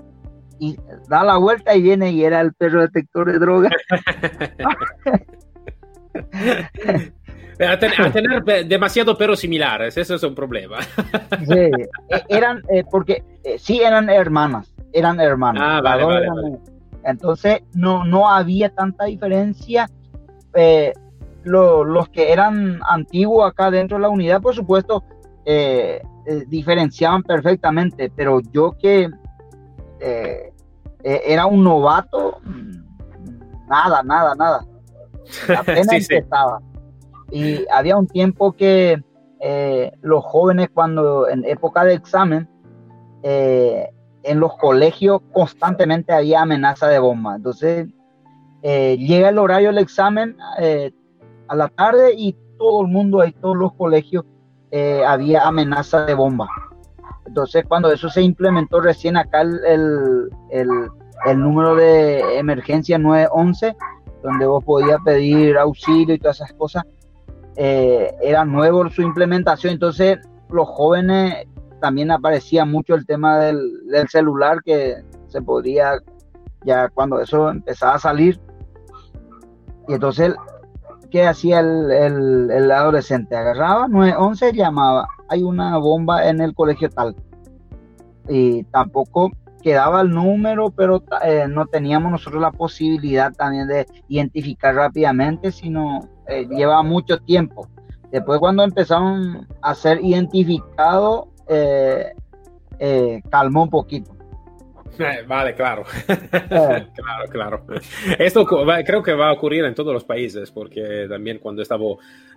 y 0.59 0.77
da 1.07 1.23
la 1.23 1.37
vuelta 1.37 1.75
y 1.75 1.81
viene 1.81 2.11
y 2.11 2.23
era 2.23 2.41
el 2.41 2.53
perro 2.53 2.81
detector 2.81 3.31
de 3.31 3.39
drogas. 3.39 3.71
A, 7.61 7.77
tener 7.77 8.41
demasiado 8.65 9.17
perros 9.17 9.41
similares, 9.41 9.97
eso 9.97 10.15
es 10.15 10.23
un 10.23 10.33
problema. 10.33 10.77
sí, 11.45 11.69
e, 12.09 12.23
eran, 12.29 12.61
eh, 12.69 12.85
porque 12.89 13.21
eh, 13.43 13.57
sí 13.59 13.81
eran 13.81 14.09
hermanas, 14.09 14.73
eran 14.93 15.19
hermanas. 15.19 15.61
Ah, 15.65 15.81
vale, 15.81 16.05
vale, 16.05 16.29
Entonces 17.03 17.61
no, 17.73 18.05
no 18.05 18.29
había 18.29 18.69
tanta 18.69 19.03
diferencia. 19.05 19.89
Eh, 20.53 20.93
los 21.43 22.09
que 22.09 22.31
eran 22.31 22.79
antiguos 22.87 23.49
acá 23.49 23.71
dentro 23.71 23.97
de 23.97 24.01
la 24.01 24.09
unidad, 24.09 24.41
por 24.41 24.53
supuesto, 24.55 25.03
diferenciaban 26.47 27.23
perfectamente, 27.23 28.11
pero 28.15 28.39
yo 28.51 28.75
que 28.77 29.09
era 31.03 31.45
un 31.45 31.63
novato, 31.63 32.39
nada, 33.67 34.03
nada, 34.03 34.35
nada. 34.35 34.65
Apenas 35.57 36.05
sí, 36.05 36.15
empezaba. 36.15 36.59
Y 37.31 37.65
había 37.71 37.97
un 37.97 38.07
tiempo 38.07 38.51
que 38.53 39.01
eh, 39.39 39.91
los 40.01 40.23
jóvenes 40.25 40.69
cuando 40.73 41.27
en 41.29 41.45
época 41.45 41.85
de 41.85 41.93
examen, 41.93 42.49
eh, 43.23 43.89
en 44.23 44.39
los 44.39 44.57
colegios 44.57 45.21
constantemente 45.31 46.11
había 46.11 46.41
amenaza 46.41 46.87
de 46.87 46.99
bomba. 46.99 47.35
Entonces 47.35 47.87
eh, 48.63 48.97
llega 48.97 49.29
el 49.29 49.37
horario 49.37 49.69
del 49.69 49.77
examen 49.77 50.35
a 51.49 51.55
la 51.55 51.67
tarde 51.67 52.13
y 52.15 52.35
todo 52.57 52.81
el 52.81 52.87
mundo, 52.87 53.21
ahí 53.21 53.31
todos 53.33 53.57
los 53.57 53.73
colegios, 53.73 54.25
había 55.05 55.47
amenaza 55.47 56.05
de 56.05 56.13
bomba. 56.13 56.47
Entonces 57.25 57.65
cuando 57.67 57.91
eso 57.91 58.09
se 58.09 58.21
implementó 58.21 58.79
recién 58.81 59.17
acá 59.17 59.41
el, 59.41 60.29
el, 60.51 60.69
el 61.25 61.39
número 61.39 61.75
de 61.75 62.37
emergencia 62.37 62.97
911, 62.97 63.75
donde 64.23 64.45
vos 64.45 64.63
podías 64.63 64.99
pedir 65.03 65.57
auxilio 65.57 66.15
y 66.15 66.19
todas 66.19 66.37
esas 66.37 66.53
cosas, 66.53 66.83
eh, 67.55 68.13
era 68.21 68.45
nuevo 68.45 68.89
su 68.89 69.01
implementación, 69.01 69.73
entonces 69.73 70.19
los 70.49 70.67
jóvenes 70.67 71.45
también 71.81 72.11
aparecía 72.11 72.65
mucho 72.65 72.95
el 72.95 73.05
tema 73.05 73.39
del, 73.39 73.81
celular 74.09 74.61
que 74.63 74.95
se 75.27 75.41
podía, 75.41 75.99
ya 76.63 76.89
cuando 76.89 77.19
eso 77.19 77.49
empezaba 77.49 77.95
a 77.95 77.99
salir, 77.99 78.39
y 79.87 79.93
entonces, 79.93 80.33
¿qué 81.09 81.25
hacía 81.25 81.59
el, 81.59 81.91
el, 82.51 82.71
adolescente? 82.71 83.35
Agarraba 83.35 83.87
911, 83.87 84.53
llamaba, 84.53 85.07
hay 85.27 85.43
una 85.43 85.77
bomba 85.77 86.27
en 86.27 86.41
el 86.41 86.53
colegio 86.53 86.89
tal, 86.89 87.15
y 88.27 88.63
tampoco 88.65 89.31
quedaba 89.61 90.01
el 90.01 90.11
número, 90.11 90.69
pero 90.69 91.03
eh, 91.23 91.45
no 91.49 91.65
teníamos 91.65 92.11
nosotros 92.11 92.41
la 92.41 92.51
posibilidad 92.51 93.31
también 93.33 93.67
de 93.67 93.85
identificar 94.07 94.75
rápidamente, 94.75 95.51
sino 95.51 96.07
eh, 96.27 96.47
lleva 96.49 96.81
mucho 96.83 97.17
tiempo. 97.19 97.67
Después 98.11 98.39
cuando 98.39 98.63
empezaron 98.63 99.47
a 99.61 99.75
ser 99.75 100.03
identificados, 100.03 101.27
eh, 101.47 102.13
eh, 102.79 103.21
calmó 103.29 103.63
un 103.63 103.69
poquito. 103.69 104.15
Vale, 105.27 105.55
claro. 105.55 105.83
claro, 106.07 107.25
claro. 107.29 107.65
Esto 108.17 108.45
creo 108.45 109.03
que 109.03 109.13
va 109.13 109.29
a 109.29 109.33
ocurrir 109.33 109.65
en 109.65 109.75
todos 109.75 109.93
los 109.93 110.03
países, 110.03 110.51
porque 110.51 111.07
también 111.09 111.39
cuando 111.39 111.61
estaba, 111.61 111.85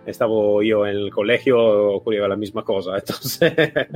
estaba 0.05 0.33
yo 0.63 0.85
en 0.85 0.95
el 0.95 1.11
colegio 1.11 1.95
ocurría 1.95 2.27
la 2.27 2.35
misma 2.35 2.63
cosa. 2.63 2.95
Entonces... 2.97 3.53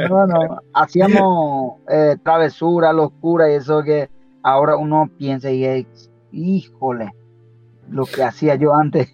Bueno, 0.09 0.61
hacíamos 0.73 1.81
travesura, 2.23 2.93
locura 2.93 3.51
y 3.51 3.55
eso 3.55 3.83
que 3.83 4.09
ahora 4.43 4.77
uno 4.77 5.09
piensa 5.17 5.51
y 5.51 5.65
es, 5.65 6.11
híjole, 6.31 7.11
lo 7.89 8.05
que 8.05 8.23
hacía 8.23 8.55
yo 8.55 8.73
antes. 8.73 9.13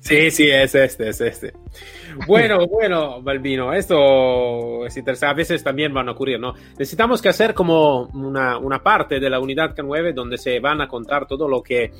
Sí, 0.00 0.30
sí, 0.30 0.48
es 0.50 0.74
este, 0.74 1.08
es 1.08 1.20
este. 1.20 1.52
Bueno, 2.26 2.66
bueno, 2.70 3.22
Balbino, 3.22 3.72
esto 3.72 4.86
es 4.86 4.96
interesante. 4.96 5.32
A 5.32 5.36
veces 5.36 5.62
también 5.62 5.92
van 5.92 6.08
a 6.08 6.12
ocurrir, 6.12 6.40
¿no? 6.40 6.54
Necesitamos 6.78 7.20
que 7.20 7.28
hacer 7.28 7.54
como 7.54 8.06
una, 8.08 8.58
una 8.58 8.82
parte 8.82 9.20
de 9.20 9.30
la 9.30 9.40
unidad 9.40 9.74
K9 9.74 10.14
donde 10.14 10.38
se 10.38 10.60
van 10.60 10.80
a 10.80 10.88
contar 10.88 11.26
todo 11.26 11.48
lo 11.48 11.62
que, 11.62 11.90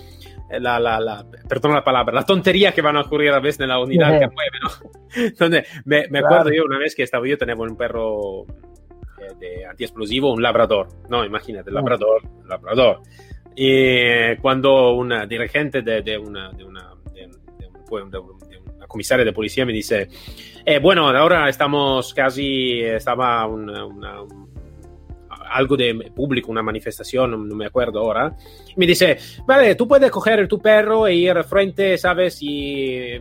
la, 0.50 0.78
la, 0.78 1.00
la, 1.00 1.26
perdón 1.48 1.72
la 1.72 1.84
palabra, 1.84 2.14
la 2.14 2.24
tontería 2.24 2.72
que 2.72 2.82
van 2.82 2.96
a 2.96 3.02
ocurrir 3.02 3.30
a 3.30 3.40
veces 3.40 3.60
en 3.60 3.68
la 3.68 3.80
unidad 3.80 4.20
K9, 4.20 4.32
¿no? 4.62 5.30
Donde 5.38 5.64
me, 5.84 6.06
me 6.10 6.20
acuerdo 6.20 6.50
yo 6.50 6.64
una 6.64 6.78
vez 6.78 6.94
que 6.94 7.02
estaba 7.02 7.26
yo, 7.26 7.36
tenemos 7.38 7.68
un 7.68 7.76
perro 7.76 8.44
eh, 9.18 9.34
de 9.40 9.66
antiexplosivo, 9.66 10.32
un 10.32 10.42
labrador, 10.42 10.88
¿no? 11.08 11.24
Imagínate, 11.24 11.70
labrador, 11.70 12.22
labrador. 12.46 13.00
Y 13.56 14.36
cuando 14.36 14.92
una 14.92 15.24
dirigente 15.24 15.80
de, 15.80 16.02
de 16.02 16.18
una, 16.18 16.50
de 16.52 16.64
una, 16.64 16.94
de, 17.14 17.26
una 18.76 18.86
comisaria 18.86 19.24
de 19.24 19.32
policía 19.32 19.64
me 19.64 19.72
dice, 19.72 20.08
eh, 20.64 20.78
bueno, 20.78 21.08
ahora 21.08 21.48
estamos 21.48 22.12
casi, 22.12 22.82
estaba 22.82 23.46
una, 23.46 23.86
una, 23.86 24.18
algo 25.50 25.76
de 25.76 26.12
público, 26.14 26.50
una 26.50 26.62
manifestación, 26.62 27.48
no, 27.48 27.56
me 27.56 27.66
acuerdo 27.66 28.00
ahora, 28.00 28.36
me 28.76 28.86
dice, 28.86 29.16
vale, 29.46 29.74
tú 29.74 29.88
puedes 29.88 30.10
coger 30.10 30.46
tu 30.48 30.58
perro 30.58 31.06
e 31.06 31.14
ir 31.14 31.42
frente, 31.44 31.96
¿sabes? 31.96 32.38
Y 32.42 33.14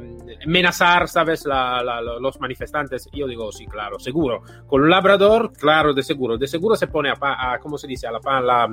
amenazar, 0.45 1.08
¿sabes? 1.08 1.45
La, 1.45 1.82
la, 1.82 2.02
los 2.02 2.39
manifestantes. 2.39 3.08
Y 3.13 3.19
yo 3.19 3.28
digo, 3.28 3.52
sí, 3.52 3.65
claro, 3.65 4.00
seguro. 4.00 4.41
Con 4.67 4.82
un 4.82 4.89
labrador, 4.89 5.54
claro, 5.54 5.93
de 5.93 6.04
seguro. 6.04 6.38
De 6.38 6.48
seguro 6.48 6.76
se 6.76 6.88
pone 6.88 7.10
a, 7.10 7.54
a 7.54 7.60
¿cómo 7.60 7.78
se 7.78 7.88
dice? 7.88 8.08
A 8.08 8.12
la, 8.12 8.41
la 8.41 8.67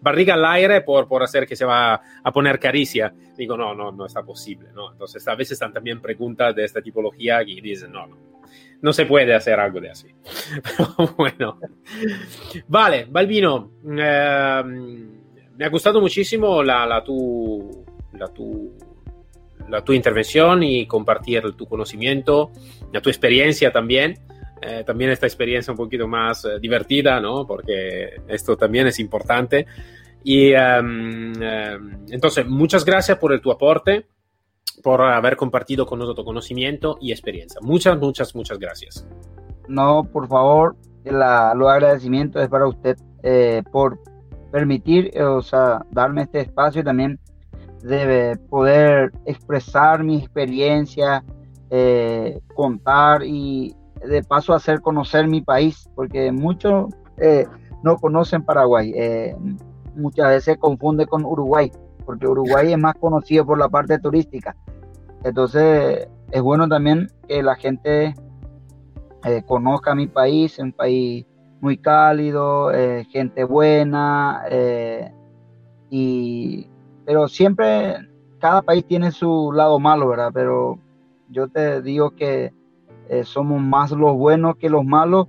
barriga 0.00 0.34
al 0.34 0.44
aire 0.44 0.80
por, 0.82 1.06
por 1.06 1.22
hacer 1.22 1.46
que 1.46 1.56
se 1.56 1.64
va 1.64 2.00
a 2.22 2.32
poner 2.32 2.58
caricia. 2.58 3.12
Digo, 3.36 3.56
no, 3.56 3.74
no, 3.74 3.92
no 3.92 4.06
está 4.06 4.22
posible, 4.22 4.68
¿no? 4.74 4.92
Entonces, 4.92 5.26
a 5.28 5.34
veces 5.34 5.52
están 5.52 5.72
también 5.72 6.00
preguntas 6.00 6.54
de 6.54 6.64
esta 6.64 6.80
tipología 6.80 7.42
y 7.42 7.60
dicen, 7.60 7.92
no, 7.92 8.06
no, 8.06 8.16
no 8.82 8.92
se 8.92 9.06
puede 9.06 9.34
hacer 9.34 9.58
algo 9.60 9.80
de 9.80 9.90
así. 9.90 10.08
bueno, 11.16 11.58
vale, 12.68 13.06
Balbino, 13.08 13.72
eh, 13.84 14.62
me 15.56 15.64
ha 15.64 15.68
gustado 15.68 16.00
muchísimo 16.00 16.62
la, 16.62 16.86
la, 16.86 17.04
tu, 17.04 17.84
la, 18.14 18.28
tu, 18.28 18.72
la 19.68 19.84
tu 19.84 19.92
intervención 19.92 20.62
y 20.62 20.86
compartir 20.86 21.52
tu 21.52 21.66
conocimiento, 21.66 22.50
la 22.92 23.00
tu 23.00 23.10
experiencia 23.10 23.70
también. 23.70 24.18
Eh, 24.62 24.84
también 24.84 25.10
esta 25.10 25.26
experiencia 25.26 25.70
un 25.70 25.76
poquito 25.76 26.06
más 26.06 26.44
eh, 26.44 26.58
divertida, 26.60 27.18
¿no? 27.18 27.46
Porque 27.46 28.20
esto 28.28 28.56
también 28.56 28.86
es 28.86 28.98
importante. 28.98 29.66
Y 30.22 30.52
em, 30.52 31.32
em, 31.42 32.06
entonces, 32.10 32.46
muchas 32.46 32.84
gracias 32.84 33.16
por 33.18 33.32
el, 33.32 33.40
tu 33.40 33.50
aporte, 33.50 34.06
por 34.82 35.00
haber 35.02 35.36
compartido 35.36 35.86
con 35.86 35.98
nosotros 35.98 36.26
conocimiento 36.26 36.98
y 37.00 37.10
experiencia. 37.10 37.58
Muchas, 37.62 37.98
muchas, 37.98 38.34
muchas 38.34 38.58
gracias. 38.58 39.06
No, 39.66 40.04
por 40.04 40.28
favor, 40.28 40.76
la, 41.04 41.54
los 41.54 41.68
agradecimientos 41.68 42.42
es 42.42 42.48
para 42.48 42.66
usted 42.66 42.98
eh, 43.22 43.62
por 43.72 43.98
permitir, 44.52 45.18
o 45.22 45.40
sea, 45.40 45.86
darme 45.90 46.22
este 46.22 46.40
espacio 46.40 46.82
y 46.82 46.84
también 46.84 47.18
de 47.82 48.38
poder 48.50 49.12
expresar 49.24 50.04
mi 50.04 50.18
experiencia, 50.18 51.24
contar 52.54 53.22
y 53.22 53.74
de 54.06 54.22
paso 54.22 54.54
hacer 54.54 54.80
conocer 54.80 55.26
mi 55.28 55.40
país, 55.40 55.88
porque 55.94 56.32
muchos 56.32 56.92
eh, 57.18 57.46
no 57.82 57.96
conocen 57.96 58.44
Paraguay. 58.44 58.92
Eh, 58.94 59.36
muchas 59.94 60.28
veces 60.28 60.58
confunde 60.58 61.06
con 61.06 61.24
Uruguay, 61.24 61.70
porque 62.06 62.26
Uruguay 62.26 62.72
es 62.72 62.78
más 62.78 62.94
conocido 62.94 63.44
por 63.44 63.58
la 63.58 63.68
parte 63.68 63.98
turística. 63.98 64.56
Entonces, 65.24 66.08
es 66.30 66.42
bueno 66.42 66.68
también 66.68 67.08
que 67.28 67.42
la 67.42 67.56
gente 67.56 68.14
eh, 69.24 69.42
conozca 69.46 69.94
mi 69.94 70.06
país, 70.06 70.58
un 70.58 70.72
país 70.72 71.26
muy 71.60 71.76
cálido, 71.76 72.70
gente 73.12 73.44
buena, 73.44 74.44
y, 75.90 76.66
pero 77.04 77.28
siempre 77.28 77.98
cada 78.38 78.62
país 78.62 78.84
tiene 78.86 79.12
su 79.12 79.52
lado 79.52 79.78
malo, 79.78 80.08
¿verdad? 80.08 80.30
Pero 80.32 80.78
yo 81.28 81.48
te 81.48 81.82
digo 81.82 82.10
que 82.12 82.52
eh, 83.12 83.24
somos 83.24 83.60
más 83.60 83.90
los 83.90 84.16
buenos 84.16 84.54
que 84.54 84.70
los 84.70 84.84
malos 84.84 85.26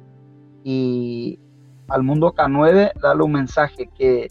y 0.63 1.39
al 1.87 2.03
mundo 2.03 2.31
K9 2.31 2.91
darle 3.01 3.23
un 3.23 3.31
mensaje 3.31 3.89
que 3.97 4.27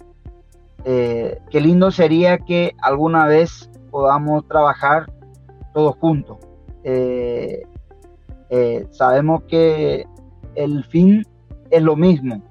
eh, 0.84 1.36
qué 1.50 1.60
lindo 1.60 1.90
sería 1.90 2.38
que 2.38 2.76
alguna 2.80 3.26
vez 3.26 3.68
podamos 3.90 4.46
trabajar 4.46 5.12
todos 5.74 5.96
juntos. 5.96 6.38
Eh, 6.84 7.66
sabemos 8.92 9.42
que 9.48 10.06
el 10.54 10.84
fin 10.84 11.26
es 11.70 11.82
lo 11.82 11.96
mismo, 11.96 12.44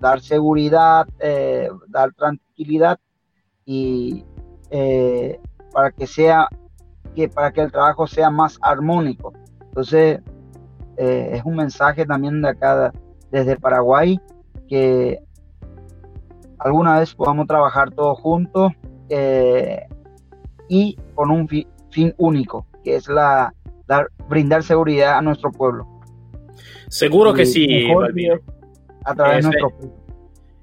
dar 0.00 0.22
seguridad, 0.22 1.06
dar 1.88 2.14
tranquilidad 2.14 2.98
y 3.66 4.24
para 5.70 5.90
que 5.90 6.06
sea 6.06 6.48
que 7.14 7.28
para 7.28 7.52
que 7.52 7.60
el 7.60 7.70
trabajo 7.70 8.06
sea 8.06 8.30
más 8.30 8.58
armónico. 8.62 9.34
Entonces 9.70 10.20
es 11.00 11.44
un 11.44 11.56
mensaje 11.56 12.04
también 12.04 12.42
de 12.42 12.48
acá 12.48 12.92
desde 13.30 13.56
Paraguay 13.56 14.20
que 14.68 15.18
alguna 16.58 16.98
vez 16.98 17.14
podamos 17.14 17.46
trabajar 17.46 17.90
todos 17.90 18.18
juntos 18.18 18.72
y 20.68 20.96
con 21.14 21.30
un 21.30 21.48
fin 21.48 22.14
único, 22.18 22.66
que 22.84 22.96
es 22.96 23.08
la 23.08 23.52
dar, 23.86 24.08
brindar 24.28 24.62
seguridad 24.62 25.18
a 25.18 25.22
nuestro 25.22 25.50
pueblo. 25.50 25.86
Seguro 26.88 27.32
que 27.34 27.46
sí, 27.46 27.88
A 29.04 29.14
través 29.14 29.38
es, 29.38 29.44
de 29.44 29.50
nuestro 29.50 29.70
pueblo. 29.70 29.96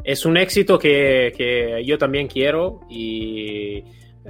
Es 0.04 0.26
un 0.26 0.38
éxito 0.38 0.80
que, 0.80 1.34
que 1.36 1.84
yo 1.86 1.97
también 1.97 2.28
quiero 2.28 2.82
y 2.89 3.84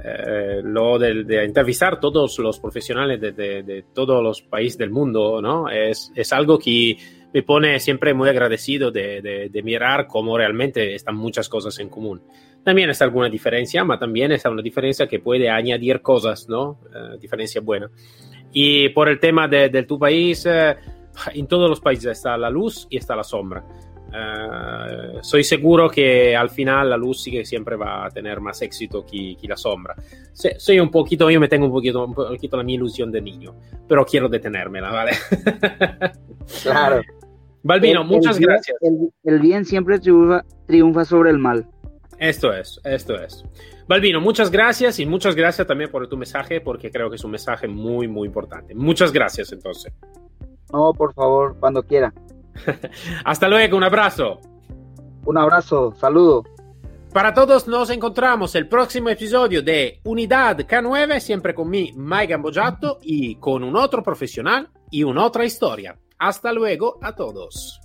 eh, 0.03 0.61
lo 0.63 0.99
de, 0.99 1.23
de, 1.23 1.43
entrevistar 1.43 1.99
todos 1.99 2.37
los 2.39 2.59
profesionales 2.59 3.19
de, 3.19 3.85
todos 3.93 4.21
los 4.21 4.41
países 4.41 4.77
del 4.77 4.91
mundo, 4.91 5.41
¿no? 5.41 5.69
Es, 5.69 6.11
es 6.15 6.31
algo 6.33 6.59
que 6.59 6.97
me 7.33 7.43
pone 7.43 7.79
siempre 7.79 8.13
muy 8.13 8.29
agradecido 8.29 8.91
de, 8.91 9.49
mirar 9.63 10.07
cómo 10.07 10.37
realmente 10.37 10.95
están 10.95 11.15
muchas 11.15 11.49
cosas 11.49 11.77
en 11.79 11.89
común. 11.89 12.21
También 12.63 12.89
está 12.89 13.05
alguna 13.05 13.29
diferencia, 13.29 13.83
pero 13.85 13.99
también 13.99 14.31
está 14.31 14.49
una 14.49 14.61
diferencia 14.61 15.07
que 15.07 15.19
puede 15.19 15.49
añadir 15.49 16.01
cosas, 16.01 16.47
¿no? 16.49 16.79
Uh, 16.93 17.17
diferencia 17.19 17.61
buena. 17.61 17.89
Y 18.51 18.89
por 18.89 19.09
el 19.09 19.19
tema 19.19 19.47
de, 19.47 19.83
tu 19.83 19.97
país, 19.97 20.45
uh, 20.45 20.75
en 21.33 21.47
todos 21.47 21.69
los 21.69 21.79
países 21.79 22.17
está 22.17 22.37
la 22.37 22.49
luz 22.49 22.87
y 22.89 22.97
está 22.97 23.15
la 23.15 23.23
sombra. 23.23 23.63
Uh, 24.17 25.19
soy 25.21 25.43
seguro 25.43 25.89
que 25.89 26.35
al 26.35 26.49
final 26.49 26.89
la 26.89 26.97
luz 26.97 27.21
sí 27.21 27.31
que 27.31 27.45
siempre 27.45 27.75
va 27.75 28.05
a 28.05 28.09
tener 28.09 28.39
más 28.39 28.61
éxito 28.61 29.05
que, 29.05 29.35
que 29.39 29.47
la 29.47 29.57
sombra. 29.57 29.95
soy 30.57 30.79
un 30.79 30.89
poquito, 30.89 31.29
yo 31.29 31.39
me 31.39 31.47
tengo 31.47 31.65
un 31.65 31.71
poquito, 31.71 32.05
un 32.05 32.13
poquito 32.13 32.57
la 32.57 32.63
mi 32.63 32.75
ilusión 32.75 33.11
de 33.11 33.21
niño, 33.21 33.55
pero 33.87 34.05
quiero 34.05 34.29
detenérmela, 34.29 34.91
¿vale? 34.91 35.11
claro. 36.63 37.01
Balbino, 37.63 38.03
muchas 38.03 38.39
gracias. 38.39 38.77
El, 39.23 39.39
bien 39.39 39.65
siempre 39.65 39.99
triunfa, 39.99 40.45
triunfa 40.65 41.05
sobre 41.05 41.31
el 41.31 41.37
mal. 41.37 41.67
Esto 42.17 42.53
es, 42.53 42.79
esto 42.83 43.15
es. 43.15 43.43
Balbino, 43.87 44.21
muchas 44.21 44.49
gracias 44.49 44.99
y 44.99 45.05
muchas 45.05 45.35
gracias 45.35 45.67
también 45.67 45.91
por 45.91 46.07
tu 46.07 46.17
mensaje, 46.17 46.61
porque 46.61 46.89
creo 46.89 47.09
que 47.09 47.17
es 47.17 47.23
un 47.23 47.31
mensaje 47.31 47.67
muy, 47.67 48.07
muy 48.07 48.27
importante. 48.27 48.73
Muchas 48.73 49.11
gracias, 49.11 49.51
entonces. 49.51 49.93
No, 50.71 50.93
por 50.93 51.13
favor, 51.13 51.55
cuando 51.59 51.83
quiera. 51.83 52.13
Hasta 53.25 53.47
luego, 53.47 53.77
un 53.77 53.83
abrazo. 53.83 54.39
Un 55.25 55.37
abrazo, 55.37 55.93
saludo. 55.99 56.43
Para 57.13 57.33
todos 57.33 57.67
nos 57.67 57.89
encontramos 57.89 58.53
el 58.55 58.67
próximo 58.67 59.09
episodio 59.09 59.61
de 59.61 59.99
Unidad 60.03 60.57
K9, 60.59 61.19
siempre 61.19 61.55
con 61.55 61.69
mi 61.69 61.91
Mike 61.95 62.27
Gambojato 62.27 62.99
y 63.01 63.35
con 63.35 63.63
un 63.63 63.75
otro 63.75 64.03
profesional 64.03 64.69
y 64.91 65.03
una 65.03 65.25
otra 65.25 65.45
historia. 65.45 65.97
Hasta 66.19 66.51
luego 66.53 66.99
a 67.01 67.15
todos. 67.15 67.79